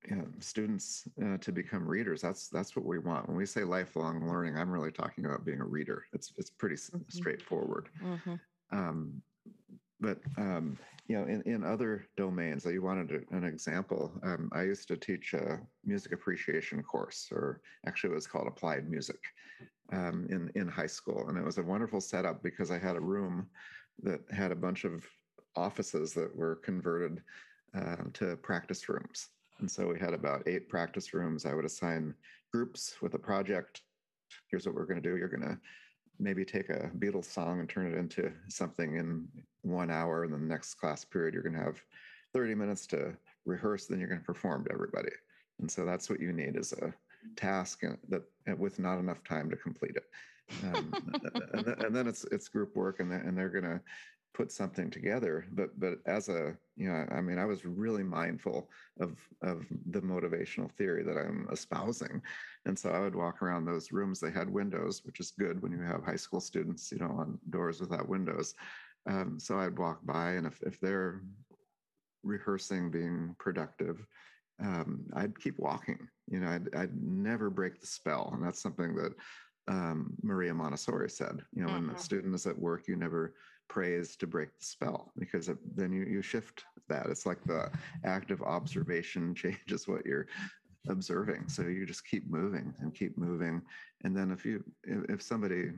[0.07, 3.63] you know, students uh, to become readers that's that's what we want when we say
[3.63, 7.09] lifelong learning i'm really talking about being a reader it's it's pretty Mhm.
[7.09, 8.39] straightforward Mhm.
[8.71, 9.21] um,
[9.99, 14.63] but um, you know, in, in other domains that you wanted an example, um, I
[14.63, 19.19] used to teach a music appreciation course, or actually it was called applied music,
[19.91, 23.01] um, in in high school, and it was a wonderful setup because I had a
[23.01, 23.47] room
[24.03, 25.05] that had a bunch of
[25.55, 27.21] offices that were converted
[27.75, 31.45] uh, to practice rooms, and so we had about eight practice rooms.
[31.45, 32.13] I would assign
[32.53, 33.81] groups with a project.
[34.47, 35.17] Here's what we're going to do.
[35.17, 35.57] You're going to
[36.19, 39.27] maybe take a Beatles song and turn it into something in
[39.61, 40.23] one hour.
[40.23, 41.81] And then the next class period, you're going to have
[42.33, 45.11] 30 minutes to rehearse, then you're going to perform to everybody.
[45.59, 46.93] And so that's what you need is a
[47.35, 48.23] task that
[48.57, 50.05] with not enough time to complete it.
[50.63, 50.93] Um,
[51.53, 53.79] and, then, and then it's it's group work, and they're, and they're going to
[54.33, 55.45] put something together.
[55.51, 60.01] But but as a you know, I mean, I was really mindful of of the
[60.01, 62.21] motivational theory that I'm espousing,
[62.65, 64.19] and so I would walk around those rooms.
[64.19, 66.91] They had windows, which is good when you have high school students.
[66.91, 68.55] You know on doors without windows.
[69.07, 71.21] Um, so I'd walk by, and if if they're
[72.23, 74.05] rehearsing, being productive,
[74.61, 76.07] um, I'd keep walking.
[76.27, 79.13] You know, I'd, I'd never break the spell, and that's something that
[79.67, 81.45] um, Maria Montessori said.
[81.53, 81.99] You know, when the Mhm.
[81.99, 83.35] student is at work, you never
[83.69, 87.05] praise to break the spell because it, then you you shift that.
[87.07, 87.71] It's like the
[88.03, 90.27] act of observation changes what you're
[90.89, 91.47] observing.
[91.47, 93.61] So you just keep moving and keep moving,
[94.03, 95.71] and then if you if, if somebody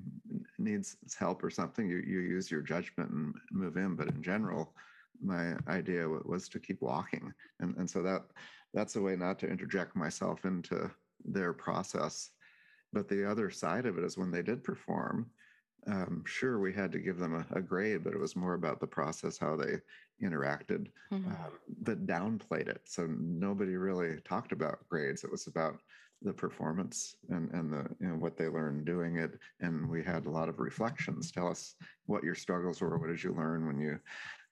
[0.58, 3.96] needs help or something, you you use your judgment and move in.
[3.96, 4.74] But in general,
[5.24, 8.24] my idea was to keep walking, and and so that
[8.74, 10.90] that's a way not to interject myself into
[11.26, 12.32] their process.
[12.94, 15.30] But the other side of it is when they did perform,
[15.88, 18.80] um, sure, we had to give them a, a grade, but it was more about
[18.80, 19.80] the process, how they
[20.22, 21.26] interacted, Mhm.
[21.26, 22.82] um, that downplayed it.
[22.88, 25.24] So nobody really talked about grades.
[25.24, 25.82] It was about
[26.22, 29.40] the performance and, and the you know what they learned doing it.
[29.60, 31.32] And we had a lot of reflections.
[31.32, 33.00] Tell us what your struggles were.
[33.00, 34.00] What did you learn when you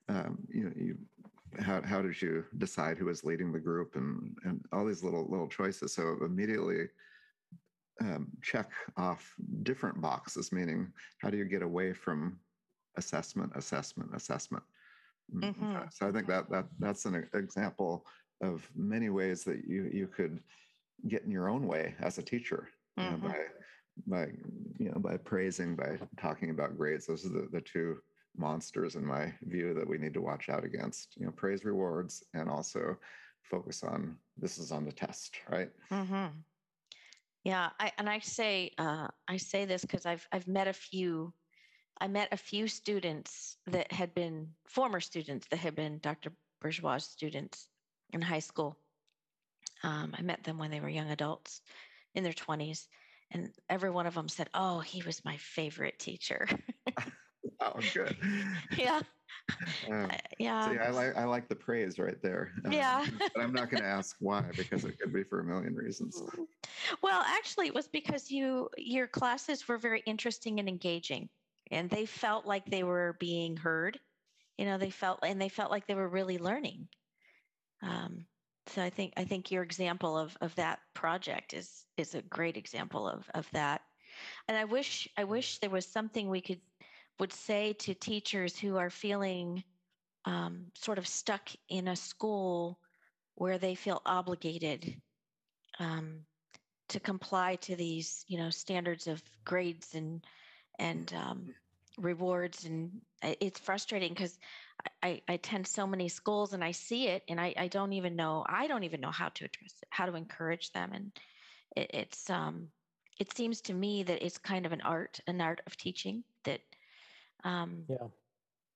[0.07, 0.97] um, you you
[1.59, 5.27] how how did you decide who was leading the group and and all these little
[5.29, 5.93] little choices.
[5.93, 6.89] So immediately
[8.01, 12.39] um, check off different boxes, meaning how do you get away from
[12.97, 14.63] assessment, assessment, assessment.
[15.33, 15.93] Mm, Mhm.
[15.93, 18.05] So I think that that that's an example
[18.41, 20.43] of many ways that you you could
[21.07, 23.23] get in your own way as a teacher you know, Mhm.
[23.29, 23.39] by
[24.07, 24.27] by
[24.79, 28.01] you know by praising by talking about grades those are the, the two
[28.37, 32.23] monsters in my view that we need to watch out against you know praise rewards
[32.33, 32.97] and also
[33.43, 36.27] focus on this is on the test right hmm
[37.43, 41.33] Yeah, I, and I say uh, I say this because I've I've met a few,
[41.99, 46.31] I met a few students that had been former students that had been Dr.
[46.61, 47.67] Bourgeois students
[48.11, 48.77] in high school.
[49.83, 51.61] Um, I met them when they were young adults,
[52.13, 52.87] in their twenties,
[53.31, 56.47] and every one of them said, "Oh, he was my favorite teacher."
[57.61, 58.17] oh good
[58.77, 59.01] yeah,
[59.89, 62.51] Um, yeah, See, I like I like the praise right there.
[62.65, 63.05] Um, Yeah.
[63.35, 66.21] but I'm not going to ask why because it could be for a million reasons.
[67.01, 71.29] Well, actually, it was because you your classes were very interesting and engaging,
[71.71, 73.99] and they felt like they were being heard.
[74.57, 76.87] You know, they felt and they felt like they were really learning.
[77.81, 78.25] Um,
[78.67, 82.57] so I think I think your example of of that project is is a great
[82.57, 83.81] example of of that.
[84.47, 86.61] And I wish I wish there was something we could
[87.19, 89.63] would say to teachers who are feeling
[90.25, 92.79] um, sort of stuck in a school
[93.35, 95.01] where they feel obligated
[95.79, 96.19] um,
[96.89, 100.25] to comply to these you know standards of grades and
[100.79, 101.53] and um,
[101.97, 104.39] rewards and it's frustrating because
[105.03, 108.15] I, I attend so many schools and I see it and I, I don't even
[108.15, 111.11] know I don't even know how to address it how to encourage them and
[111.75, 112.67] it, it's um
[113.19, 116.23] it seems to me that it's kind of an art an art of teaching
[117.43, 118.07] um Yeah.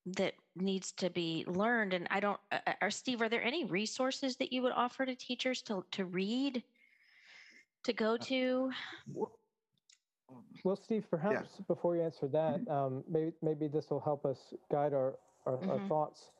[0.06, 3.64] that needs to be learned and I don't uh, uh, are Steve are there any
[3.66, 6.64] resources that you would offer to teachers to to read
[7.84, 8.72] to go to
[10.64, 14.94] Well, Steve, perhaps before you answer that, um, maybe, maybe this will help us guide
[14.94, 15.88] our, our, our Mhm.
[15.90, 16.32] thoughts.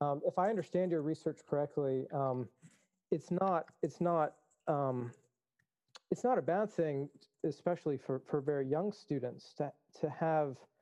[0.00, 2.48] Um, if I understand your research correctly, um,
[3.10, 4.36] it's not, it's not,
[4.68, 5.12] um,
[6.10, 7.10] it's not a bad thing,
[7.42, 10.73] especially for, for very young students, to, to have uh,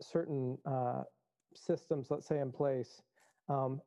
[0.00, 1.02] certain uh,
[1.54, 3.02] systems, let's say, in place
[3.48, 3.80] um,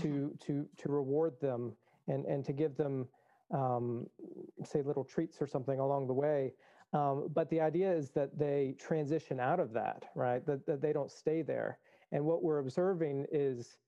[0.00, 1.72] to, to, to reward them
[2.08, 3.06] and, and to give them,
[3.52, 4.06] um,
[4.64, 6.52] say, little treats or something along the way.
[6.92, 10.44] Um, but the idea is that they transition out of that, right?
[10.46, 11.78] That, that they don't stay there.
[12.12, 13.78] And what we're observing is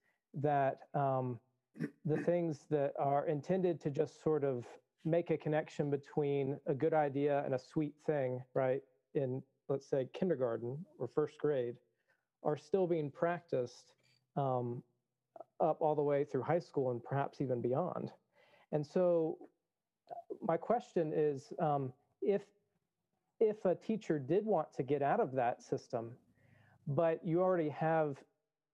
[0.41, 1.39] that um,
[2.05, 4.65] the things that are intended to just sort of
[5.03, 8.81] make a connection between a good idea and a sweet thing, right?
[9.13, 11.75] In, let's say, kindergarten or first grade,
[12.43, 13.93] are still being practiced
[14.37, 14.83] um,
[15.59, 18.11] up all the way through high school and perhaps even beyond.
[18.71, 19.37] And so,
[20.41, 22.43] my question is um, if
[23.39, 26.11] if a teacher did want to get out of that system,
[26.87, 28.17] but you already have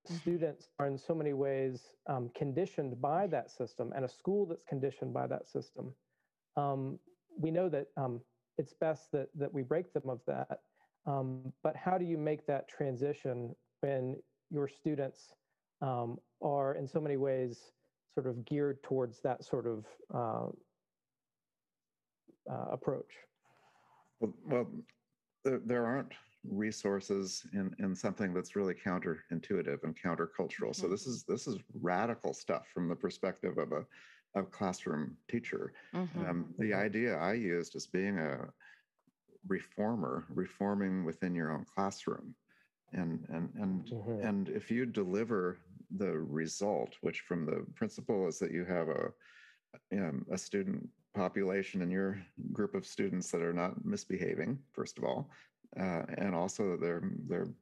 [0.05, 4.63] students are in so many ways um, conditioned by that system and a school that's
[4.67, 5.93] conditioned by that system,
[6.57, 6.99] um,
[7.39, 8.19] we know that um,
[8.57, 10.59] it's best that, that we break them of that.
[11.05, 14.17] Um, but how do you make that transition when
[14.49, 15.33] your students
[15.81, 17.71] um, are in so many ways
[18.13, 20.47] sort of geared towards that sort of uh,
[22.51, 23.11] uh, approach?
[24.19, 24.67] Well, well
[25.43, 26.13] there, there aren't
[26.47, 30.75] resources in, in something that's really counterintuitive and countercultural.
[30.75, 33.85] So this is this is radical stuff from the perspective of a
[34.33, 35.73] of classroom teacher.
[35.93, 36.29] Mhm.
[36.29, 38.47] Um, the idea I used is being a
[39.47, 42.35] reformer, reforming within your own classroom.
[42.93, 44.23] And and and Mhm.
[44.23, 45.57] and if you deliver
[45.91, 49.13] the result, which from the principle is that you have a
[49.93, 55.03] um, a student population in your group of students that are not misbehaving, first of
[55.03, 55.29] all,
[55.77, 57.53] uh, and also they're they're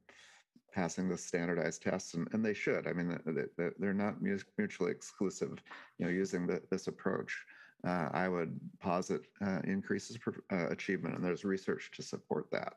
[0.72, 2.86] passing the standardized tests, and, and they should.
[2.86, 3.18] I mean,
[3.56, 5.62] they, they're not mutually exclusive.
[5.98, 7.44] You know, using the, this approach,
[7.86, 12.74] uh, I would posit uh, increases per, uh, achievement, and there's research to support that.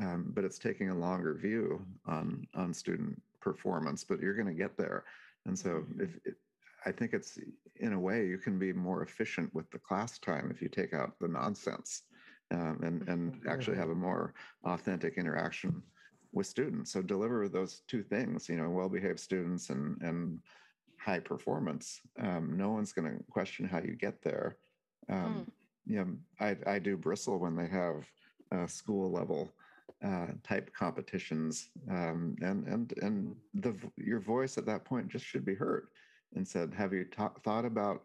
[0.00, 4.02] Um, but it's taking a longer view on on student performance.
[4.02, 5.04] But you're going to get there,
[5.46, 6.34] and so if it,
[6.84, 7.38] I think it's
[7.76, 10.92] in a way you can be more efficient with the class time if you take
[10.92, 12.02] out the nonsense
[12.50, 15.82] um, and and actually have a more authentic interaction
[16.32, 16.92] with students.
[16.92, 20.40] So deliver those two things, you know, well-behaved students and and
[21.04, 22.00] high performance.
[22.18, 24.56] Um, no one's going to question how you get there.
[25.08, 25.52] Um,
[25.86, 27.96] You know, I I do bristle when they have
[28.54, 29.52] uh, school level
[30.02, 35.44] uh, type competitions, um, and and and the your voice at that point just should
[35.44, 35.88] be heard
[36.34, 38.00] and said, have you ta- thought about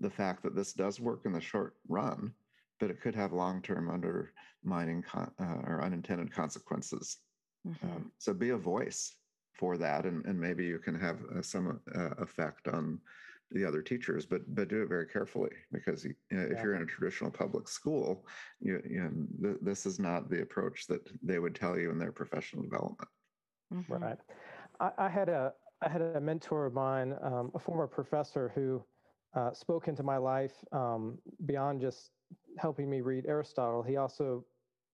[0.00, 2.32] the fact that this does work in the short run,
[2.78, 7.06] but it could have long-term undermining con- uh, or unintended consequences.
[7.66, 7.82] Mhm.
[7.82, 9.00] Um, so be a voice
[9.58, 13.00] for that, and, and maybe you can have uh, some uh, effect on
[13.50, 16.82] the other teachers, but but do it very carefully because you know, if you're in
[16.82, 18.26] a traditional public school,
[18.60, 19.10] you, you know,
[19.42, 23.08] th- this is not the approach that they would tell you in their professional development.
[23.72, 23.84] Mhm.
[23.88, 24.18] Right.
[24.80, 28.84] I, I had a I had a mentor of mine, um, a former professor who
[29.34, 32.10] uh, spoke into my life um, beyond just
[32.58, 33.82] helping me read Aristotle.
[33.82, 34.44] He also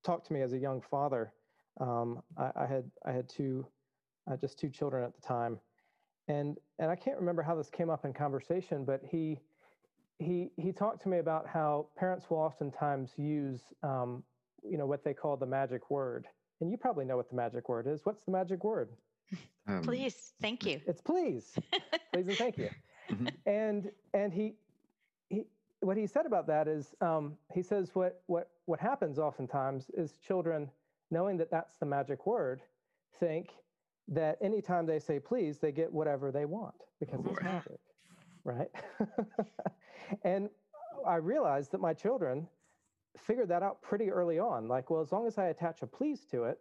[0.05, 1.33] talked to me as a young father.
[1.81, 3.67] Um, I, I had I had two,
[4.31, 5.59] uh, just two children at the time,
[6.29, 9.39] and and I can't remember how this came up in conversation, but he
[10.19, 14.23] he he talked to me about how parents will oftentimes use um,
[14.63, 16.27] you know what they call the magic word,
[16.61, 18.05] and you probably know what the magic word is.
[18.05, 18.91] What's the magic word?
[19.67, 20.81] Um, Please, thank you.
[20.87, 21.59] It's please,
[22.13, 22.71] please and thank you.
[23.11, 23.33] Mhm.
[23.47, 24.55] And and he
[25.29, 25.47] he
[25.81, 30.19] what he said about that is um, he says what what what happens oftentimes is
[30.19, 30.71] children
[31.11, 32.63] knowing that that's the magic word
[33.21, 33.51] think
[34.09, 37.81] that anytime they say please they get whatever they want because it's magic
[38.45, 38.71] right
[40.25, 40.49] and
[41.07, 42.47] i realized that my children
[43.17, 46.27] figured that out pretty early on like well as long as i attach a please
[46.31, 46.59] to it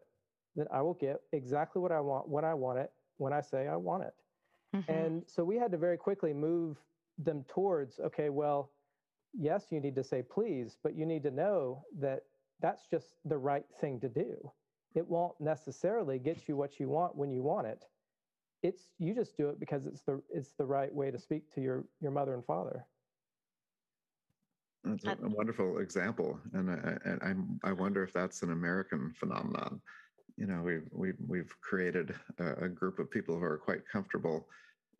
[0.56, 3.68] then i will get exactly what i want when i want it when i say
[3.68, 4.14] i want it
[4.74, 4.84] Mhm.
[4.90, 6.78] and so we had to very quickly move
[7.20, 8.72] them towards okay, well,
[9.38, 12.24] yes, you need to say please, but you need to know that
[12.60, 14.52] that's just the right thing to do.
[14.94, 17.86] It won't necessarily get you what you want when you want it.
[18.62, 21.62] It's you just do it because it's the it's the right way to speak to
[21.62, 22.88] your your mother and father.
[24.84, 29.14] That's a, a wonderful example, and I, and I'm, I wonder if that's an American
[29.14, 29.82] phenomenon.
[30.36, 34.50] You know, we've we've we've created a, a group of people who are quite comfortable,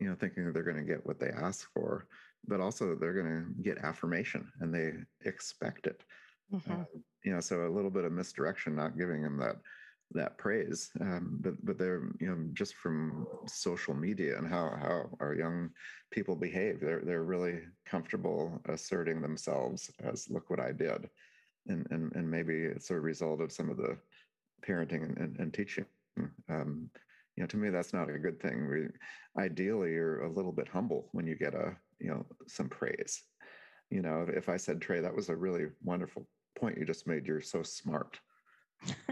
[0.00, 2.08] you know, thinking that they're going to get what they ask for,
[2.46, 4.92] but also they're going to get affirmation, and they
[5.28, 6.04] expect it.
[6.52, 6.80] Mhm.
[6.80, 6.84] Uh,
[7.24, 9.56] you know, so a little bit of misdirection, not giving them that
[10.14, 15.08] that praise, um, but but they're you know just from social media and how how
[15.20, 15.70] our young
[16.10, 21.10] people behave, they're they're really comfortable asserting themselves as look what I did,
[21.66, 23.96] and and and maybe it's a result of some of the
[24.66, 25.86] parenting and, and, and teaching.
[26.48, 26.90] Um,
[27.36, 28.68] you know, to me, that's not a good thing.
[28.68, 33.22] We, ideally, you're a little bit humble when you get a you know some praise.
[33.90, 36.26] You know, if I said Trey, that was a really wonderful
[36.58, 37.26] point you just made.
[37.26, 38.18] You're so smart.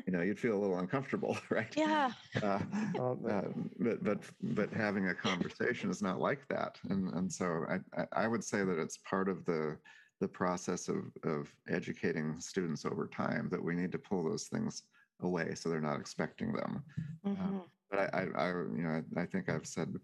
[0.07, 1.75] You know, you'd feel a little uncomfortable, right?
[1.77, 2.13] Yeah.
[2.43, 2.59] Uh,
[2.99, 3.43] Um, uh,
[3.79, 7.65] but but but having a conversation is not like that, and and so
[7.97, 9.79] I I- would say that it's part of the
[10.21, 14.83] the process of of educating students over time that we need to pull those things
[15.21, 16.85] away so they're not expecting them.
[17.25, 17.65] Mhm.
[17.91, 19.95] But I I, I you know I, I think I've said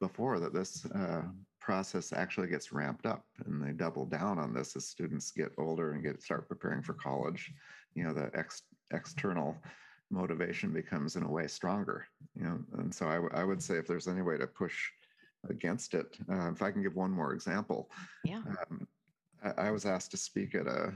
[0.00, 1.22] before that this uh,
[1.60, 5.92] process actually gets ramped up and they double down on this as students get older
[5.92, 7.52] and get start preparing for college.
[7.94, 8.62] You know the ex,
[8.92, 9.56] external
[10.10, 12.06] motivation becomes in a way stronger
[12.36, 14.76] you know and so I, w- I would say if there's any way to push
[15.48, 17.90] against it uh, if i can give one more example
[18.22, 18.42] Yeah.
[18.46, 18.86] um,
[19.42, 20.92] I, I was asked to speak at a,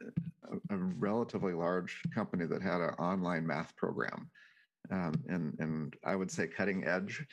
[0.00, 4.30] a, a relatively large company that had an online math program
[4.90, 7.26] um, and and i would say cutting edge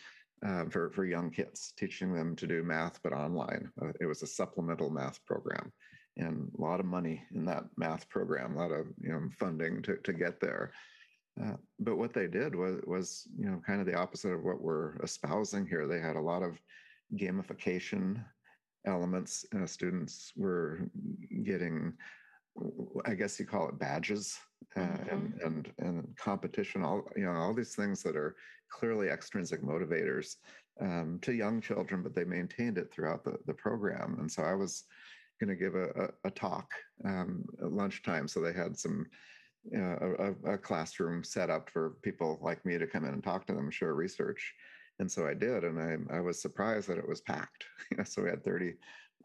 [0.45, 4.23] uh, for for young kids teaching them to do math but online uh, it was
[4.23, 5.71] a supplemental math program
[6.17, 9.81] and a lot of money in that math program, a lot of you know funding
[9.83, 10.71] to, to get there.
[11.41, 14.61] Uh, but what they did was was you know kind of the opposite of what
[14.61, 15.87] we're espousing here.
[15.87, 16.59] They had a lot of
[17.15, 18.23] gamification
[18.85, 19.45] elements.
[19.55, 20.89] Uh, students were
[21.43, 21.93] getting,
[23.05, 24.37] I guess you call it badges
[24.75, 26.83] uh, and and and competition.
[26.83, 28.35] All you know all these things that are
[28.71, 30.35] clearly extrinsic motivators
[30.81, 34.17] um, to young children, but they maintained it throughout the the program.
[34.19, 34.85] And so I was
[35.39, 36.71] going to give a, a, a talk
[37.05, 38.27] um, at lunchtime.
[38.27, 39.05] So they had some
[39.75, 43.45] uh, a, a classroom set up for people like me to come in and talk
[43.47, 44.53] to them, share research.
[44.99, 47.65] And so I did, and I, I was surprised that it was packed.
[48.05, 48.73] So we had 30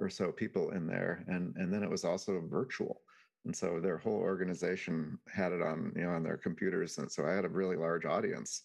[0.01, 3.03] or so people in there, and and then it was also virtual.
[3.45, 7.27] And so their whole organization had it on you know on their computers, and so
[7.27, 8.63] I had a really large audience.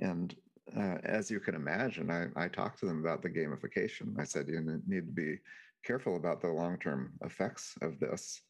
[0.00, 0.34] And
[0.76, 4.18] uh, as you can imagine, I, I talked to them about the gamification.
[4.18, 5.38] I said you need to be
[5.84, 8.42] careful about the long-term effects of this.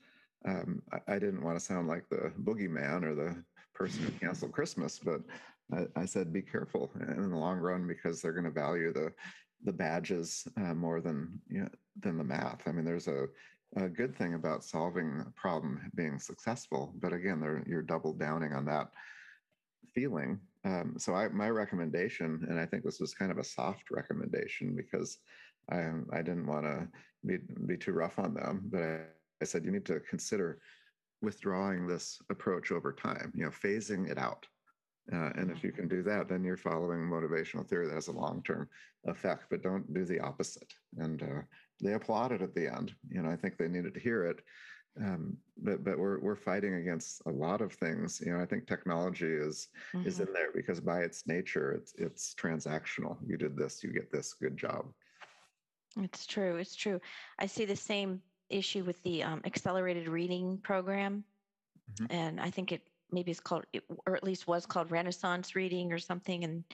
[0.44, 3.42] Um, I, I, didn't want to sound like the boogeyman or the
[3.74, 5.20] person who canceled Christmas, but
[5.72, 9.12] I, I, said be careful in the long run because they're going to value the
[9.64, 11.68] the badges uh, more than you know,
[12.00, 12.62] than the math.
[12.66, 13.26] I mean, there's a,
[13.76, 18.64] a good thing about solving a problem being successful, but again, you're double downing on
[18.66, 18.90] that
[19.94, 20.38] feeling.
[20.64, 24.74] Um, so I, my recommendation, and I think this was kind of a soft recommendation
[24.74, 25.18] because
[25.70, 26.88] I, I didn't want to
[27.24, 29.00] be, be too rough on them, but I,
[29.40, 30.60] I said you need to consider
[31.22, 34.46] withdrawing this approach over time, you know, phasing it out.
[35.12, 38.12] Uh, and if you can do that, then you're following motivational theory that has a
[38.12, 38.68] long term
[39.06, 40.70] effect, but don't do the opposite.
[40.98, 41.40] And uh,
[41.82, 42.92] they applauded at the end.
[43.10, 44.40] You know, I think they needed to hear it.
[45.00, 48.20] Um, but but we're we're fighting against a lot of things.
[48.24, 50.06] You know, I think technology is mm-hmm.
[50.06, 53.16] is in there because by its nature, it's it's transactional.
[53.26, 54.34] You did this, you get this.
[54.34, 54.86] Good job.
[56.00, 56.56] It's true.
[56.56, 57.00] It's true.
[57.38, 61.24] I see the same issue with the um, accelerated reading program,
[62.00, 62.06] mm-hmm.
[62.14, 63.64] and I think it maybe it's called,
[64.06, 66.64] or at least was called Renaissance reading or something, and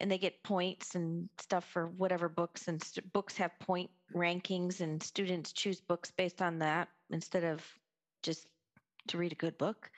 [0.00, 4.80] and they get points and stuff for whatever books, and st- books have point rankings,
[4.80, 7.64] and students choose books based on that instead of
[8.22, 8.46] just
[9.08, 9.90] to read a good book.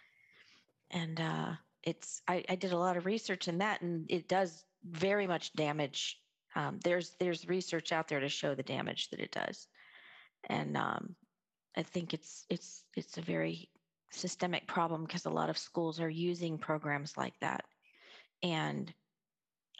[0.90, 1.52] And uh,
[1.82, 5.52] it's I, I did a lot of research in that, and it does very much
[5.54, 6.18] damage.
[6.54, 9.66] Um, there's there's research out there to show the damage that it does,
[10.48, 11.16] and um,
[11.76, 13.68] I think it's it's it's a very
[14.10, 17.64] systemic problem because a lot of schools are using programs like that,
[18.42, 18.92] and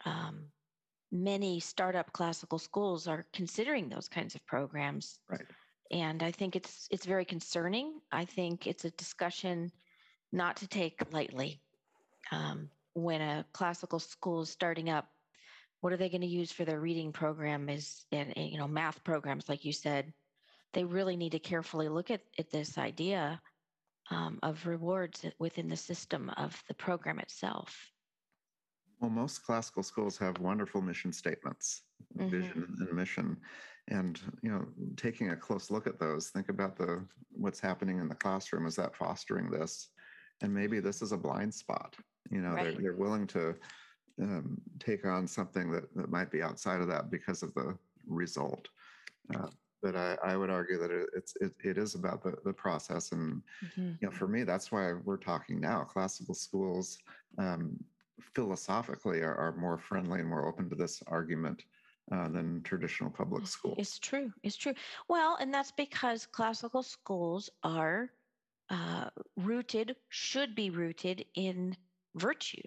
[0.05, 0.45] um,
[1.13, 5.19] many startup classical schools are considering those kinds of programs.
[5.29, 5.45] Right.
[5.91, 8.01] And I think it's it's very concerning.
[8.11, 9.71] I think it's a discussion
[10.31, 11.61] not to take lightly.
[12.31, 15.07] Um, when a classical school is starting up,
[15.81, 17.69] what are they going to use for their reading program?
[17.69, 20.11] Is and you know math programs, like you said,
[20.73, 23.39] they really need to carefully look at, at this idea
[24.09, 27.92] um, of rewards within the system of the program itself.
[29.03, 31.81] Well, most classical schools have wonderful mission statements,
[32.17, 32.29] mm-hmm.
[32.29, 33.35] vision and mission.
[33.89, 38.07] And you know, taking a close look at those, think about the what's happening in
[38.07, 38.65] the classroom.
[38.65, 39.89] Is that fostering this?
[40.41, 41.97] And maybe this is a blind spot.
[42.31, 42.75] You know, right.
[42.75, 43.55] they're, they're willing to
[44.21, 47.77] um, take on something that, that might be outside of that because of the
[48.07, 48.69] result.
[49.35, 49.47] Uh,
[49.81, 53.11] but I, I, would argue that it, it's it, it is about the, the process
[53.11, 53.91] and mm-hmm.
[53.99, 56.99] you know for me that's why we're talking now classical schools
[57.37, 57.77] um,
[58.19, 61.63] philosophically are, are more friendly and more open to this argument
[62.11, 63.75] uh, than traditional public schools.
[63.79, 64.31] It's true.
[64.43, 64.73] It's true.
[65.07, 68.11] Well, and that's because classical schools are
[68.69, 71.75] uh, rooted, should be rooted in
[72.15, 72.61] virtue,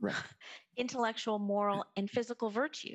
[0.00, 0.14] right.
[0.76, 2.94] intellectual, moral, and physical virtue.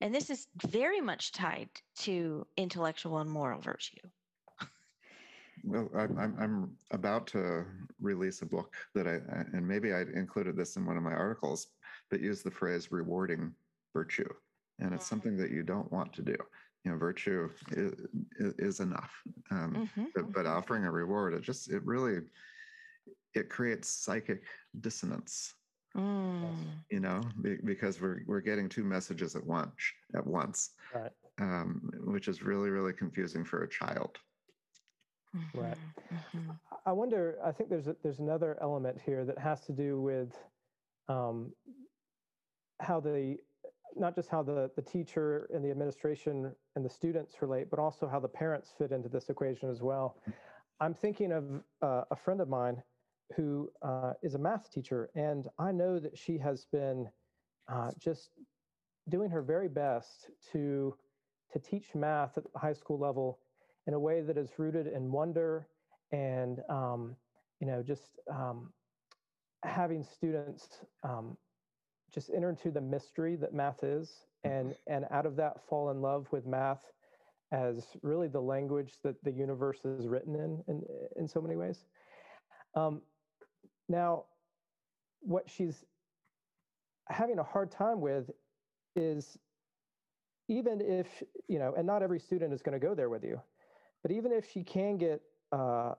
[0.00, 1.68] And this is very much tied
[1.98, 4.00] to intellectual and moral virtue.
[5.64, 7.64] Well, I'm, I'm about to
[8.00, 9.20] release a book that I,
[9.56, 11.68] and maybe I included this in one of my articles,
[12.10, 13.54] but use the phrase rewarding
[13.92, 14.28] virtue.
[14.78, 16.36] And it's something that you don't want to do.
[16.84, 17.92] You know, virtue is,
[18.58, 19.12] is enough.
[19.50, 20.06] Um, mm-hmm.
[20.14, 22.20] but, but offering a reward, it just, it really,
[23.34, 24.42] it creates psychic
[24.80, 25.54] dissonance.
[25.94, 26.54] Mm.
[26.90, 27.20] You know,
[27.64, 29.74] because we're we're getting two messages at once
[30.16, 31.10] at once, right.
[31.38, 34.16] um, which is really really confusing for a child.
[35.36, 35.60] Mm-hmm.
[35.60, 35.78] Right.
[36.12, 36.50] Mm-hmm.
[36.84, 37.38] I wonder.
[37.44, 40.36] I think there's a, there's another element here that has to do with
[41.08, 41.52] um,
[42.80, 43.38] how the
[43.96, 48.06] not just how the the teacher and the administration and the students relate, but also
[48.08, 50.18] how the parents fit into this equation as well.
[50.80, 51.44] I'm thinking of
[51.80, 52.82] uh, a friend of mine
[53.36, 57.08] who uh, is a math teacher, and I know that she has been
[57.72, 58.30] uh, just
[59.08, 60.94] doing her very best to
[61.52, 63.38] to teach math at the high school level
[63.86, 65.66] in a way that is rooted in wonder
[66.12, 67.16] and um,
[67.60, 68.72] you know just um,
[69.64, 70.68] having students
[71.02, 71.36] um,
[72.12, 76.00] just enter into the mystery that math is and and out of that fall in
[76.00, 76.92] love with math
[77.52, 80.82] as really the language that the universe is written in in,
[81.16, 81.84] in so many ways.
[82.74, 83.02] Um,
[83.88, 84.24] now
[85.20, 85.84] what she's
[87.08, 88.30] having a hard time with
[88.96, 89.38] is
[90.48, 93.40] even if you know and not every student is going to go there with you
[94.02, 95.20] but even if she can get
[95.52, 95.94] uh,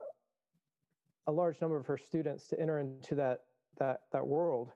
[1.26, 3.40] a large number of her students to enter into that
[3.78, 4.72] that that world,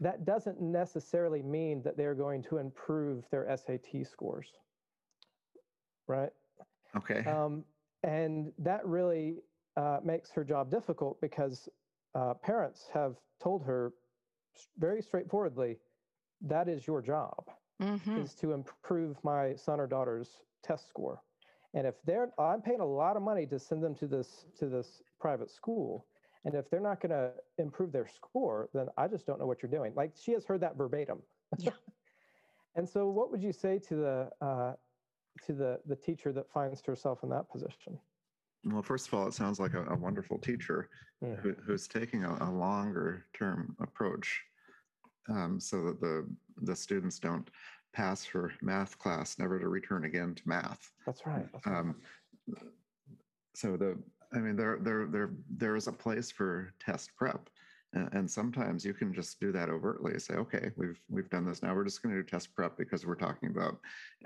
[0.00, 4.48] that doesn't necessarily mean that they're going to improve their SAT scores,
[6.06, 6.30] right?
[6.96, 7.24] Okay.
[7.24, 7.64] Um,
[8.02, 9.36] and that really
[9.76, 11.68] uh, makes her job difficult because
[12.14, 13.92] uh, parents have told her
[14.78, 15.78] very straightforwardly,
[16.42, 17.50] that is your job,
[17.82, 18.18] mm-hmm.
[18.18, 21.22] is to improve my son or daughter's test score.
[21.74, 24.66] And if they're, I'm paying a lot of money to send them to this to
[24.66, 26.06] this private school,
[26.44, 29.62] and if they're not going to improve their score, then I just don't know what
[29.62, 29.92] you're doing.
[29.96, 31.18] Like she has heard that verbatim.
[31.58, 31.72] Yeah.
[32.76, 34.72] and so, what would you say to the uh,
[35.46, 37.98] to the the teacher that finds herself in that position?
[38.66, 40.88] Well, first of all, it sounds like a, a wonderful teacher
[41.20, 41.34] yeah.
[41.34, 44.40] who, who's taking a, a, longer term approach,
[45.28, 46.26] um, so that the
[46.62, 47.50] the students don't
[47.94, 50.90] pass her math class, never to return again to math.
[51.06, 51.46] That's right.
[51.52, 51.78] That's right.
[51.78, 51.96] Um,
[53.54, 53.96] so the,
[54.34, 57.48] I mean, there, there, there, there is a place for test prep,
[57.92, 60.18] And, and sometimes you can just do that overtly.
[60.18, 61.62] Say, okay, we've we've done this.
[61.62, 63.78] Now we're just going to do test prep because we're talking about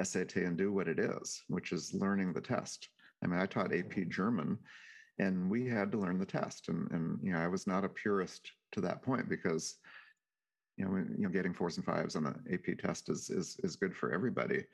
[0.03, 2.89] SAT and do what it is, which is learning the test.
[3.23, 4.59] I mean, I taught AP German,
[5.19, 6.69] and we had to learn the test.
[6.69, 9.77] And and you know, I was not a purist to that point because
[10.79, 13.77] you know, you know, getting fours and fives on the AP test is is is
[13.77, 14.65] good for everybody.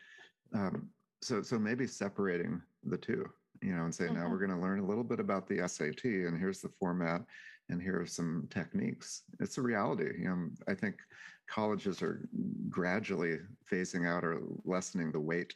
[0.53, 0.91] Um,
[1.23, 3.25] so so maybe separating the two,
[3.63, 4.31] you know, and say now Mhm.
[4.31, 7.25] we're going to learn a little bit about the SAT, and here's the format,
[7.71, 9.25] and here are some techniques.
[9.41, 10.21] It's a reality.
[10.23, 11.01] You know, I think
[11.47, 12.29] colleges are
[12.69, 13.39] gradually
[13.71, 15.55] phasing out or lessening the weight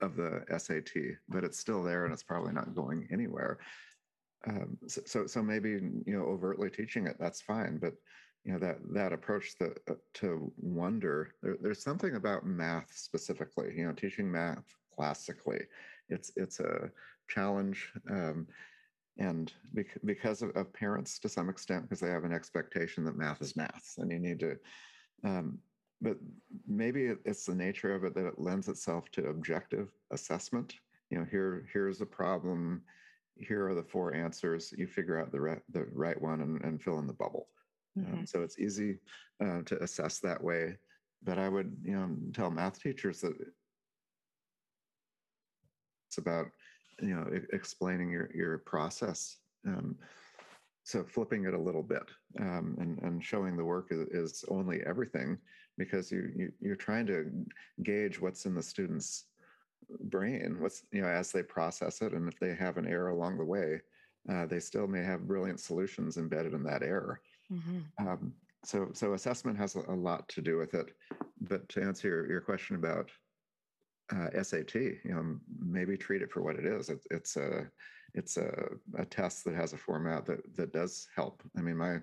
[0.00, 3.58] of the SAT, but it's still there, and it's probably not going anywhere.
[4.46, 7.94] Um, so, so so maybe you know overtly teaching it that's fine, but
[8.46, 13.74] you know that that approach to uh, to wonder there, there's something about math specifically
[13.76, 15.60] you know teaching math classically.
[16.08, 16.90] It's it's a
[17.28, 18.46] challenge um,
[19.18, 23.18] and bec- because of, of parents to some extent because they have an expectation that
[23.18, 24.56] math is math and you need to
[25.24, 25.58] um,
[26.00, 26.16] but
[26.68, 30.74] maybe it, it's the nature of it that it lends itself to objective assessment.
[31.10, 32.82] You know here here's a problem
[33.38, 36.80] here are the four answers you figure out the, re- the right one and, and
[36.80, 37.48] fill in the bubble
[37.98, 38.12] Mhm.
[38.12, 38.98] um, so it's easy
[39.40, 40.78] uh, to assess that way.
[41.22, 43.34] But I would, you know, tell math teachers that
[46.08, 46.46] it's about,
[47.00, 49.38] you know, e- explaining your your process.
[49.66, 49.96] Um,
[50.84, 54.82] so flipping it a little bit um, and and showing the work is, is only
[54.86, 55.36] everything
[55.78, 57.30] because you, you you're trying to
[57.82, 59.24] gauge what's in the student's
[60.04, 63.38] brain, what's you know as they process it, and if they have an error along
[63.38, 63.80] the way,
[64.28, 67.20] uh, they still may have brilliant solutions embedded in that error.
[67.50, 67.84] Mhm.
[67.98, 68.34] Um,
[68.64, 70.96] so, so assessment has a, a lot to do with it.
[71.40, 73.10] But to answer your, your question about
[74.14, 76.88] uh, SAT, you know, maybe treat it for what it is.
[76.90, 77.70] It, it's a,
[78.14, 81.42] it's a, a test that has a format that that does help.
[81.56, 82.00] I mean, my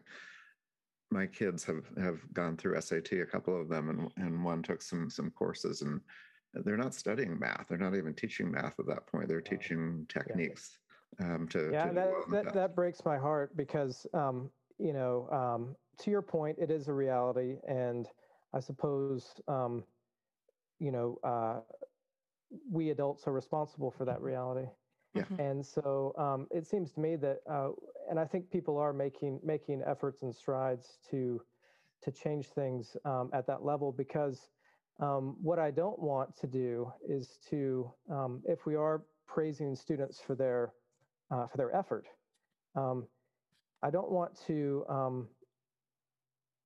[1.12, 4.82] my kids have have gone through SAT, a couple of them, and and one took
[4.82, 6.02] some some courses, and
[6.54, 7.68] they're not studying math.
[7.70, 9.28] They're not even teaching math at that point.
[9.28, 9.58] They're Wow.
[9.58, 10.78] teaching techniques
[11.20, 15.30] um, to, Yeah, to that, well that, that breaks my heart because, um, you know,
[15.30, 17.58] um, to your point, it is a reality.
[17.68, 18.08] And
[18.54, 19.84] I suppose, um,
[20.80, 21.62] you know, uh,
[22.70, 24.68] we adults are responsible for that reality.
[25.14, 25.24] Yeah.
[25.26, 25.40] Mhm.
[25.40, 27.72] And so um, it seems to me that, uh,
[28.10, 31.42] and I think people are making making efforts and strides to
[32.02, 34.50] to change things um, at that level because
[35.00, 40.20] um, what I don't want to do is to, um, if we are praising students
[40.20, 40.74] for their
[41.32, 42.08] uh, for their effort,
[42.76, 43.08] um,
[43.84, 45.28] I don't want to um,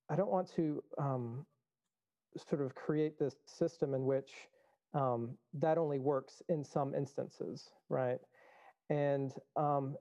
[0.09, 1.45] I don't want to um,
[2.49, 4.31] sort of create this system in which
[4.93, 8.19] um, that only works in some instances, right?
[8.89, 9.97] And um,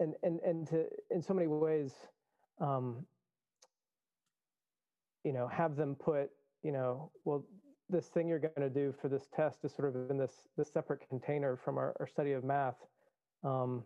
[0.00, 1.92] and and and to in so many ways,
[2.60, 3.06] um,
[5.22, 6.30] you know, have them put,
[6.62, 7.44] you know, well,
[7.90, 10.72] this thing you're going to do for this test is sort of in this this
[10.72, 12.76] separate container from our, our study of math.
[13.44, 13.84] Um,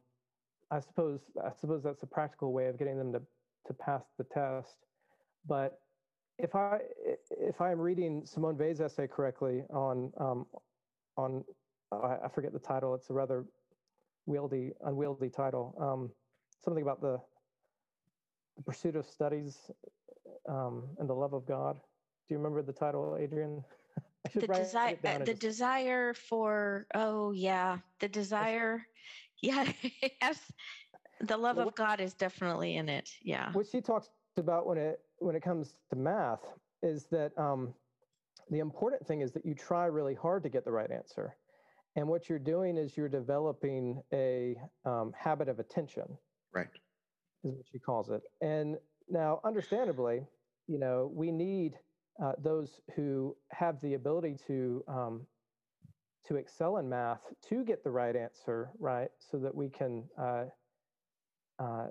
[0.71, 3.23] I suppose I suppose that's a practical way of getting them to
[3.67, 4.77] to pass the test.
[5.47, 5.81] But
[6.39, 6.79] if I
[7.31, 10.47] if I'm reading Simone Weil's essay correctly on um,
[11.17, 11.45] on
[11.93, 12.95] I I forget the title.
[12.95, 13.47] It's a rather
[14.29, 15.75] wieldy unwieldy title.
[15.81, 16.11] Um,
[16.63, 17.19] something about the,
[18.57, 19.71] the pursuit of studies
[20.49, 21.75] um, and the love of God.
[21.77, 23.65] Do you remember the title, Adrian?
[24.35, 28.85] The desire, it down and the just- desire for, oh yeah, the desire.
[29.43, 29.71] Yeah,
[30.21, 30.41] yes.
[31.21, 33.11] The love Well, of God is definitely in it.
[33.23, 33.53] Yeah.
[33.53, 36.45] what she talks about when it when it comes to math
[36.83, 37.75] is that um,
[38.51, 41.37] the important thing is that you try really hard to get the right answer,
[41.97, 46.05] and what you're doing is you're developing a um, habit of attention,
[46.53, 46.69] right.
[47.43, 48.23] is what she calls it.
[48.41, 48.77] And
[49.09, 50.25] now, understandably,
[50.69, 51.75] you know, we need
[52.23, 55.27] uh, those who have the ability to um,
[56.27, 60.45] to excel in math to get the right answer right, so that we can uh,
[61.59, 61.87] uh,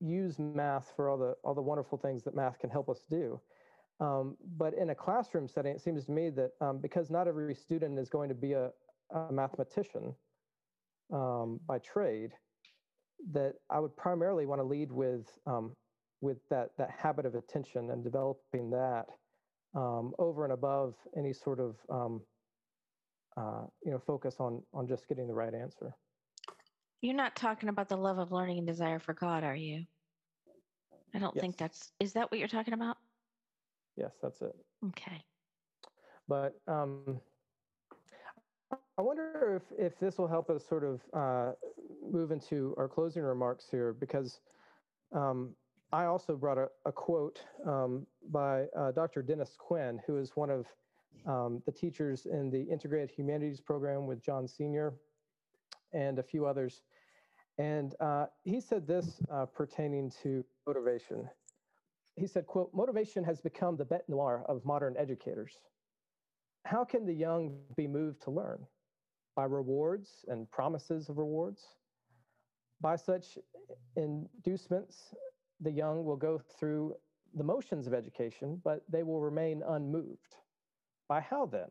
[0.00, 3.40] use math for all the all the wonderful things that math can help us do.
[4.00, 7.54] Um, but in a classroom setting, it seems to me that um, because not every
[7.54, 8.70] student is going to be a,
[9.14, 10.14] a mathematician
[11.12, 12.32] um, by trade,
[13.32, 15.76] that I would primarily want to lead with um,
[16.20, 19.06] with that that habit of attention and developing that
[19.74, 22.20] um, over and above any sort of um,
[23.36, 25.94] uh, you know focus on on just getting the right answer.
[27.04, 29.84] You're not talking about the love of learning and desire for God, are you?
[31.14, 32.96] I don't think that's, is that what you're talking about?
[33.96, 34.56] Yes, that's it.
[34.86, 35.22] Okay.
[36.26, 37.20] But um,
[38.72, 41.52] I wonder if, if this will help us sort of uh,
[42.10, 44.40] move into our closing remarks here, because
[45.14, 45.54] um,
[45.92, 49.22] I also brought a, a quote um, by uh, Dr.
[49.22, 50.66] Dennis Quinn, who is one of
[51.26, 54.94] um, the teachers in the Integrated Humanities Program with John Senior
[55.92, 56.82] and a few others.
[57.58, 61.28] And uh, he said this uh, pertaining to motivation.
[62.16, 65.52] He said, quote, motivation has become the bete noire of modern educators.
[66.64, 68.66] How can the young be moved to learn?
[69.36, 71.62] By rewards and promises of rewards?
[72.80, 73.38] By such
[73.96, 75.14] inducements,
[75.60, 76.94] the young will go through
[77.34, 80.36] the motions of education, but they will remain unmoved.
[81.08, 81.68] By how then?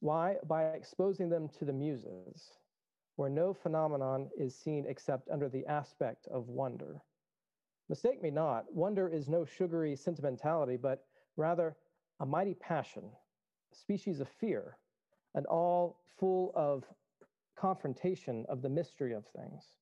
[0.00, 0.36] Why?
[0.46, 2.58] By exposing them to the muses,
[3.16, 7.00] where no phenomenon is seen except under the aspect of wonder.
[7.88, 11.04] Mistake me not, wonder is no sugary sentimentality, but
[11.36, 11.76] rather
[12.20, 13.04] a mighty passion,
[13.72, 14.78] a species of fear,
[15.34, 16.84] and all full of
[17.56, 19.74] confrontation of the mystery of things.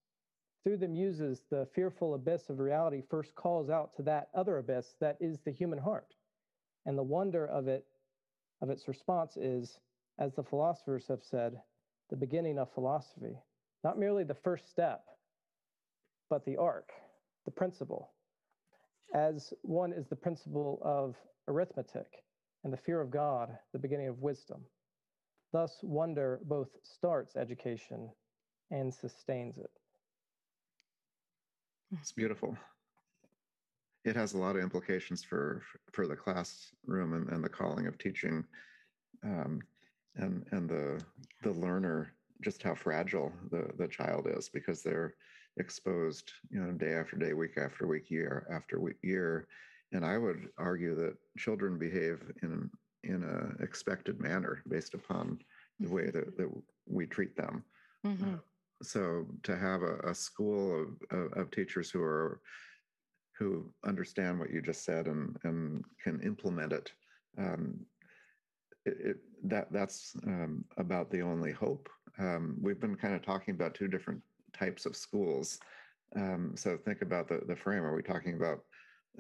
[0.65, 4.97] Through the muses, the fearful abyss of reality first calls out to that other abyss
[5.01, 6.15] that is the human heart.
[6.85, 7.87] And the wonder of it,
[8.63, 9.81] of its response is,
[10.19, 11.61] as the philosophers have said,
[12.11, 13.39] the beginning of philosophy,
[13.85, 15.05] not merely the first step,
[16.29, 16.91] but the arc,
[17.45, 18.11] the principle.
[19.15, 21.17] As one is the principle of
[21.49, 22.25] arithmetic,
[22.65, 24.61] and the fear of God, the beginning of wisdom.
[25.53, 28.11] Thus, wonder both starts education
[28.71, 29.71] and sustains it.
[32.01, 32.57] It's beautiful.
[34.05, 37.99] It has a lot of implications for for the classroom and, and the calling of
[37.99, 38.45] teaching,
[39.25, 39.61] um,
[40.17, 41.03] and and the
[41.43, 45.15] the learner just how fragile the the child is because they're
[45.59, 49.47] exposed, you know, day after day, week after week, year after week, year.
[49.93, 52.71] And I would argue that children behave in
[53.03, 55.39] in a expected manner based upon
[55.79, 56.49] the way that, that
[56.87, 57.65] we treat them.
[58.07, 58.35] Mm-hmm.
[58.35, 58.39] Uh,
[58.83, 62.41] so to have a, a school of, of, of, teachers who are
[63.41, 66.93] who understand what you just said and and can implement it,
[67.39, 67.81] um,
[68.85, 71.89] it, it that that's um, about the only hope.
[72.19, 74.21] Um, we've been kind of talking about two different
[74.53, 75.59] types of schools.
[76.15, 77.83] Um, so think about the the frame.
[77.83, 78.61] Are we talking about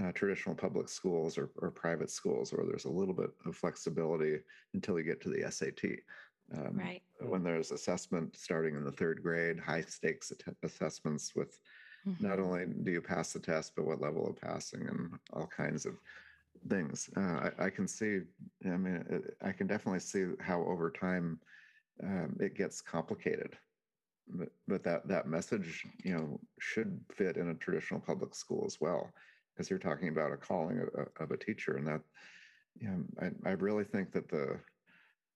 [0.03, 4.39] uh, traditional public schools or, or private schools, where there's a little bit of flexibility
[4.75, 5.99] until you get to the SAT?
[6.55, 7.03] Um, right.
[7.21, 11.59] When there's assessment starting in the third grade, high stakes assessments with
[12.07, 12.27] mm-hmm.
[12.27, 15.87] not only do you pass the test, but what level of passing and all kinds
[15.87, 15.95] of
[16.69, 17.09] things.
[17.17, 17.21] Uh,
[17.59, 18.21] I, I, can see,
[18.65, 21.41] I mean, I can definitely see how over time
[22.03, 23.57] um, it gets complicated.
[24.29, 28.81] But, but that, that message, you know, should fit in a traditional public school as
[28.81, 29.11] well,
[29.53, 31.77] because you're talking about a calling of, of a teacher.
[31.77, 32.01] And that,
[32.79, 34.59] you know, I, I really think that the,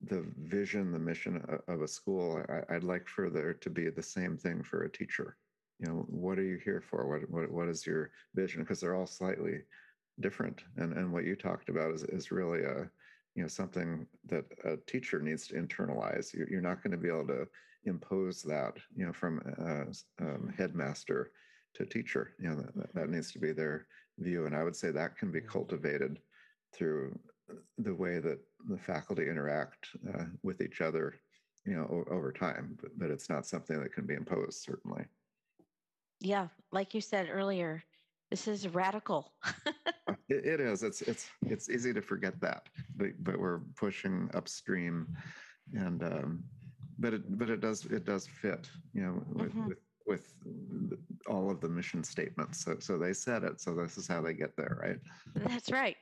[0.03, 4.03] the vision, the mission of a school, I, would like for there to be the
[4.03, 5.37] same thing for a teacher.
[5.81, 7.07] You know, what are you here for?
[7.07, 8.63] What what what is your vision?
[8.63, 9.61] Because they're all slightly
[10.21, 12.89] different, and and what you talked about is is really a
[13.35, 16.33] you know something that a teacher needs to internalize.
[16.33, 17.49] You're, you're not going to be able to
[17.85, 21.33] impose that you know from uh, um, headmaster
[21.75, 22.35] to teacher.
[22.39, 23.87] You know that, that needs to be their
[24.19, 26.21] view, and I would say that can be cultivated
[26.73, 27.19] through
[27.79, 31.15] the way that the faculty interact uh, with each other,
[31.67, 32.79] you know, over time.
[32.81, 35.05] But, but it's not something that can be imposed, certainly.
[36.25, 37.85] Yeah, like you said earlier,
[38.31, 39.33] this is radical.
[40.07, 40.83] Uh, it, it is.
[40.83, 45.09] It's it's it's easy to forget that, but but we're pushing upstream,
[45.73, 46.45] and um,
[46.99, 49.69] but it but it does it does fit, you know, with, mm-hmm.
[49.69, 50.35] with with
[51.27, 52.63] all of the mission statements.
[52.63, 53.63] So so they said it.
[53.63, 54.99] So this is how they get there, right?
[55.35, 55.97] That's right.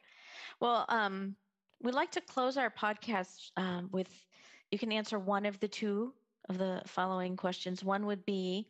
[0.58, 1.36] Well, um,
[1.80, 4.08] we'd like to close our podcast um, with
[4.72, 6.12] you can answer one of the two
[6.48, 7.84] of the following questions.
[7.84, 8.66] One would be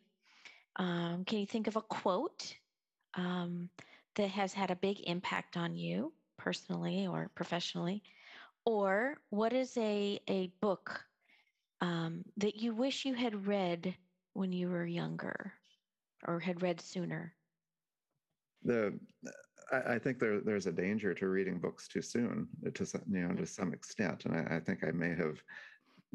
[0.75, 2.55] um, Can you think of a quote
[3.15, 3.69] um,
[4.15, 8.03] that has had a big impact on you personally or professionally?
[8.65, 11.03] Or what is a, a book
[11.81, 13.95] um, that you wish you had read
[14.33, 15.53] when you were younger
[16.25, 17.33] or had read sooner?
[18.63, 18.97] The
[19.71, 23.35] I, I think there, there's a danger to reading books too soon, to you know,
[23.35, 25.41] to some extent, and I, I think I may have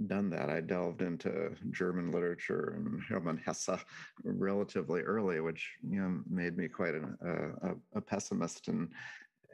[0.07, 0.49] done that.
[0.51, 3.85] I delved into German literature and Hermann Hesse
[4.25, 7.17] relatively early, which you know made me quite an,
[7.63, 8.89] a, a, pessimist and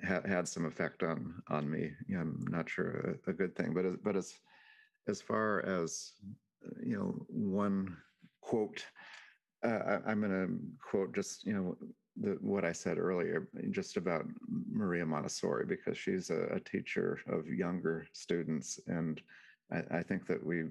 [0.06, 1.90] ha- had some effect on on me.
[2.06, 4.34] You know, I'm not sure a, a good thing, but as, but as
[5.08, 6.12] as far as
[6.82, 7.96] you know, one
[8.40, 8.84] quote,
[9.64, 11.76] uh, I, am going to quote just you know
[12.16, 17.48] the, what I said earlier, just about Maria Montessori, because she's a, a teacher of
[17.48, 19.20] younger students, and
[19.72, 20.64] I, I, think that we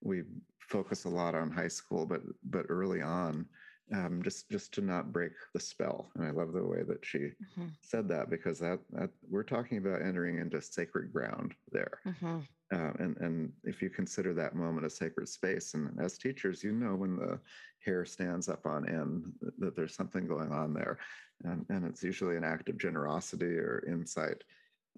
[0.00, 0.24] we
[0.58, 3.46] focus a lot on high school, but but early on,
[3.92, 6.10] um, just just to not break the spell.
[6.14, 9.78] And I love the way that she Mhm, said that because that, that we're talking
[9.78, 12.00] about entering into sacred ground there.
[12.04, 12.46] mhm.
[12.72, 16.72] Uh, and and if you consider that moment a sacred space, and as teachers, you
[16.72, 17.38] know when the
[17.84, 20.98] hair stands up on end that, that there's something going on there,
[21.44, 24.42] and and it's usually an act of generosity or insight.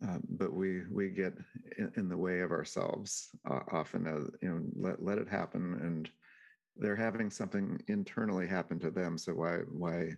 [0.03, 1.33] Um, but we we get
[1.79, 4.07] in, in the way of ourselves uh, often.
[4.07, 6.11] As, you know, let let it happen, and
[6.77, 9.17] they're having something internally happen to them.
[9.17, 10.11] So why why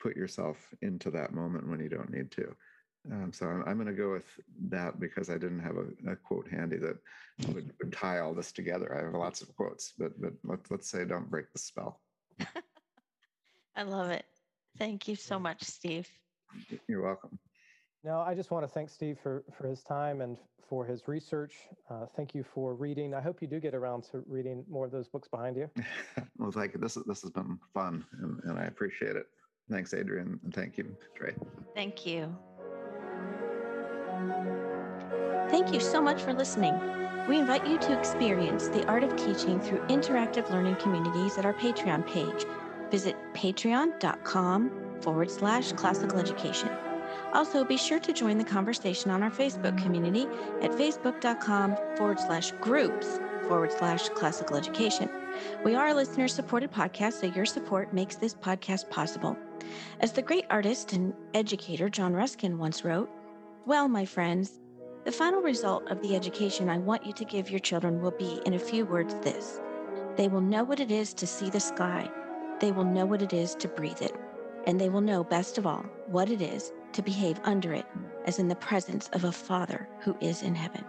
[0.00, 2.54] put yourself into that moment when you don't need to?
[3.10, 4.26] Um, so I'm, I'm going to go with
[4.68, 6.96] that because I didn't have a, a quote handy that
[7.48, 8.96] would, would tie all this together.
[8.96, 12.00] I have lots of quotes, but but let's let's say don't break the spell.
[13.76, 14.24] I love it.
[14.78, 16.08] Thank you so much, Steve.
[16.88, 17.38] You're welcome.
[18.04, 20.36] No, I just want to thank Steve for, for his time and
[20.68, 21.68] for his research.
[21.88, 23.14] Uh, thank you for reading.
[23.14, 25.70] I hope you do get around to reading more of those books behind you.
[26.38, 26.80] well, thank you.
[26.80, 29.26] This this has been fun, and, and I appreciate it.
[29.70, 31.34] Thanks, Adrian, and thank you, Trey.
[31.74, 32.34] Thank you.
[35.48, 36.74] Thank you so much for listening.
[37.28, 41.54] We invite you to experience the art of teaching through interactive learning communities at our
[41.54, 42.44] Patreon page.
[42.90, 46.68] Visit patreon.com forward slash classical education.
[47.32, 50.26] Also, be sure to join the conversation on our Facebook community
[50.60, 53.18] at facebook.com forward slash groups
[53.48, 55.08] forward slash classical education.
[55.64, 59.36] We are a listener supported podcast, so your support makes this podcast possible.
[60.00, 63.08] As the great artist and educator John Ruskin once wrote,
[63.64, 64.60] Well, my friends,
[65.04, 68.40] the final result of the education I want you to give your children will be,
[68.44, 69.60] in a few words, this
[70.16, 72.10] they will know what it is to see the sky,
[72.60, 74.14] they will know what it is to breathe it,
[74.66, 77.86] and they will know, best of all, what it is to behave under it,
[78.26, 80.84] as in the presence of a Father who is in heaven.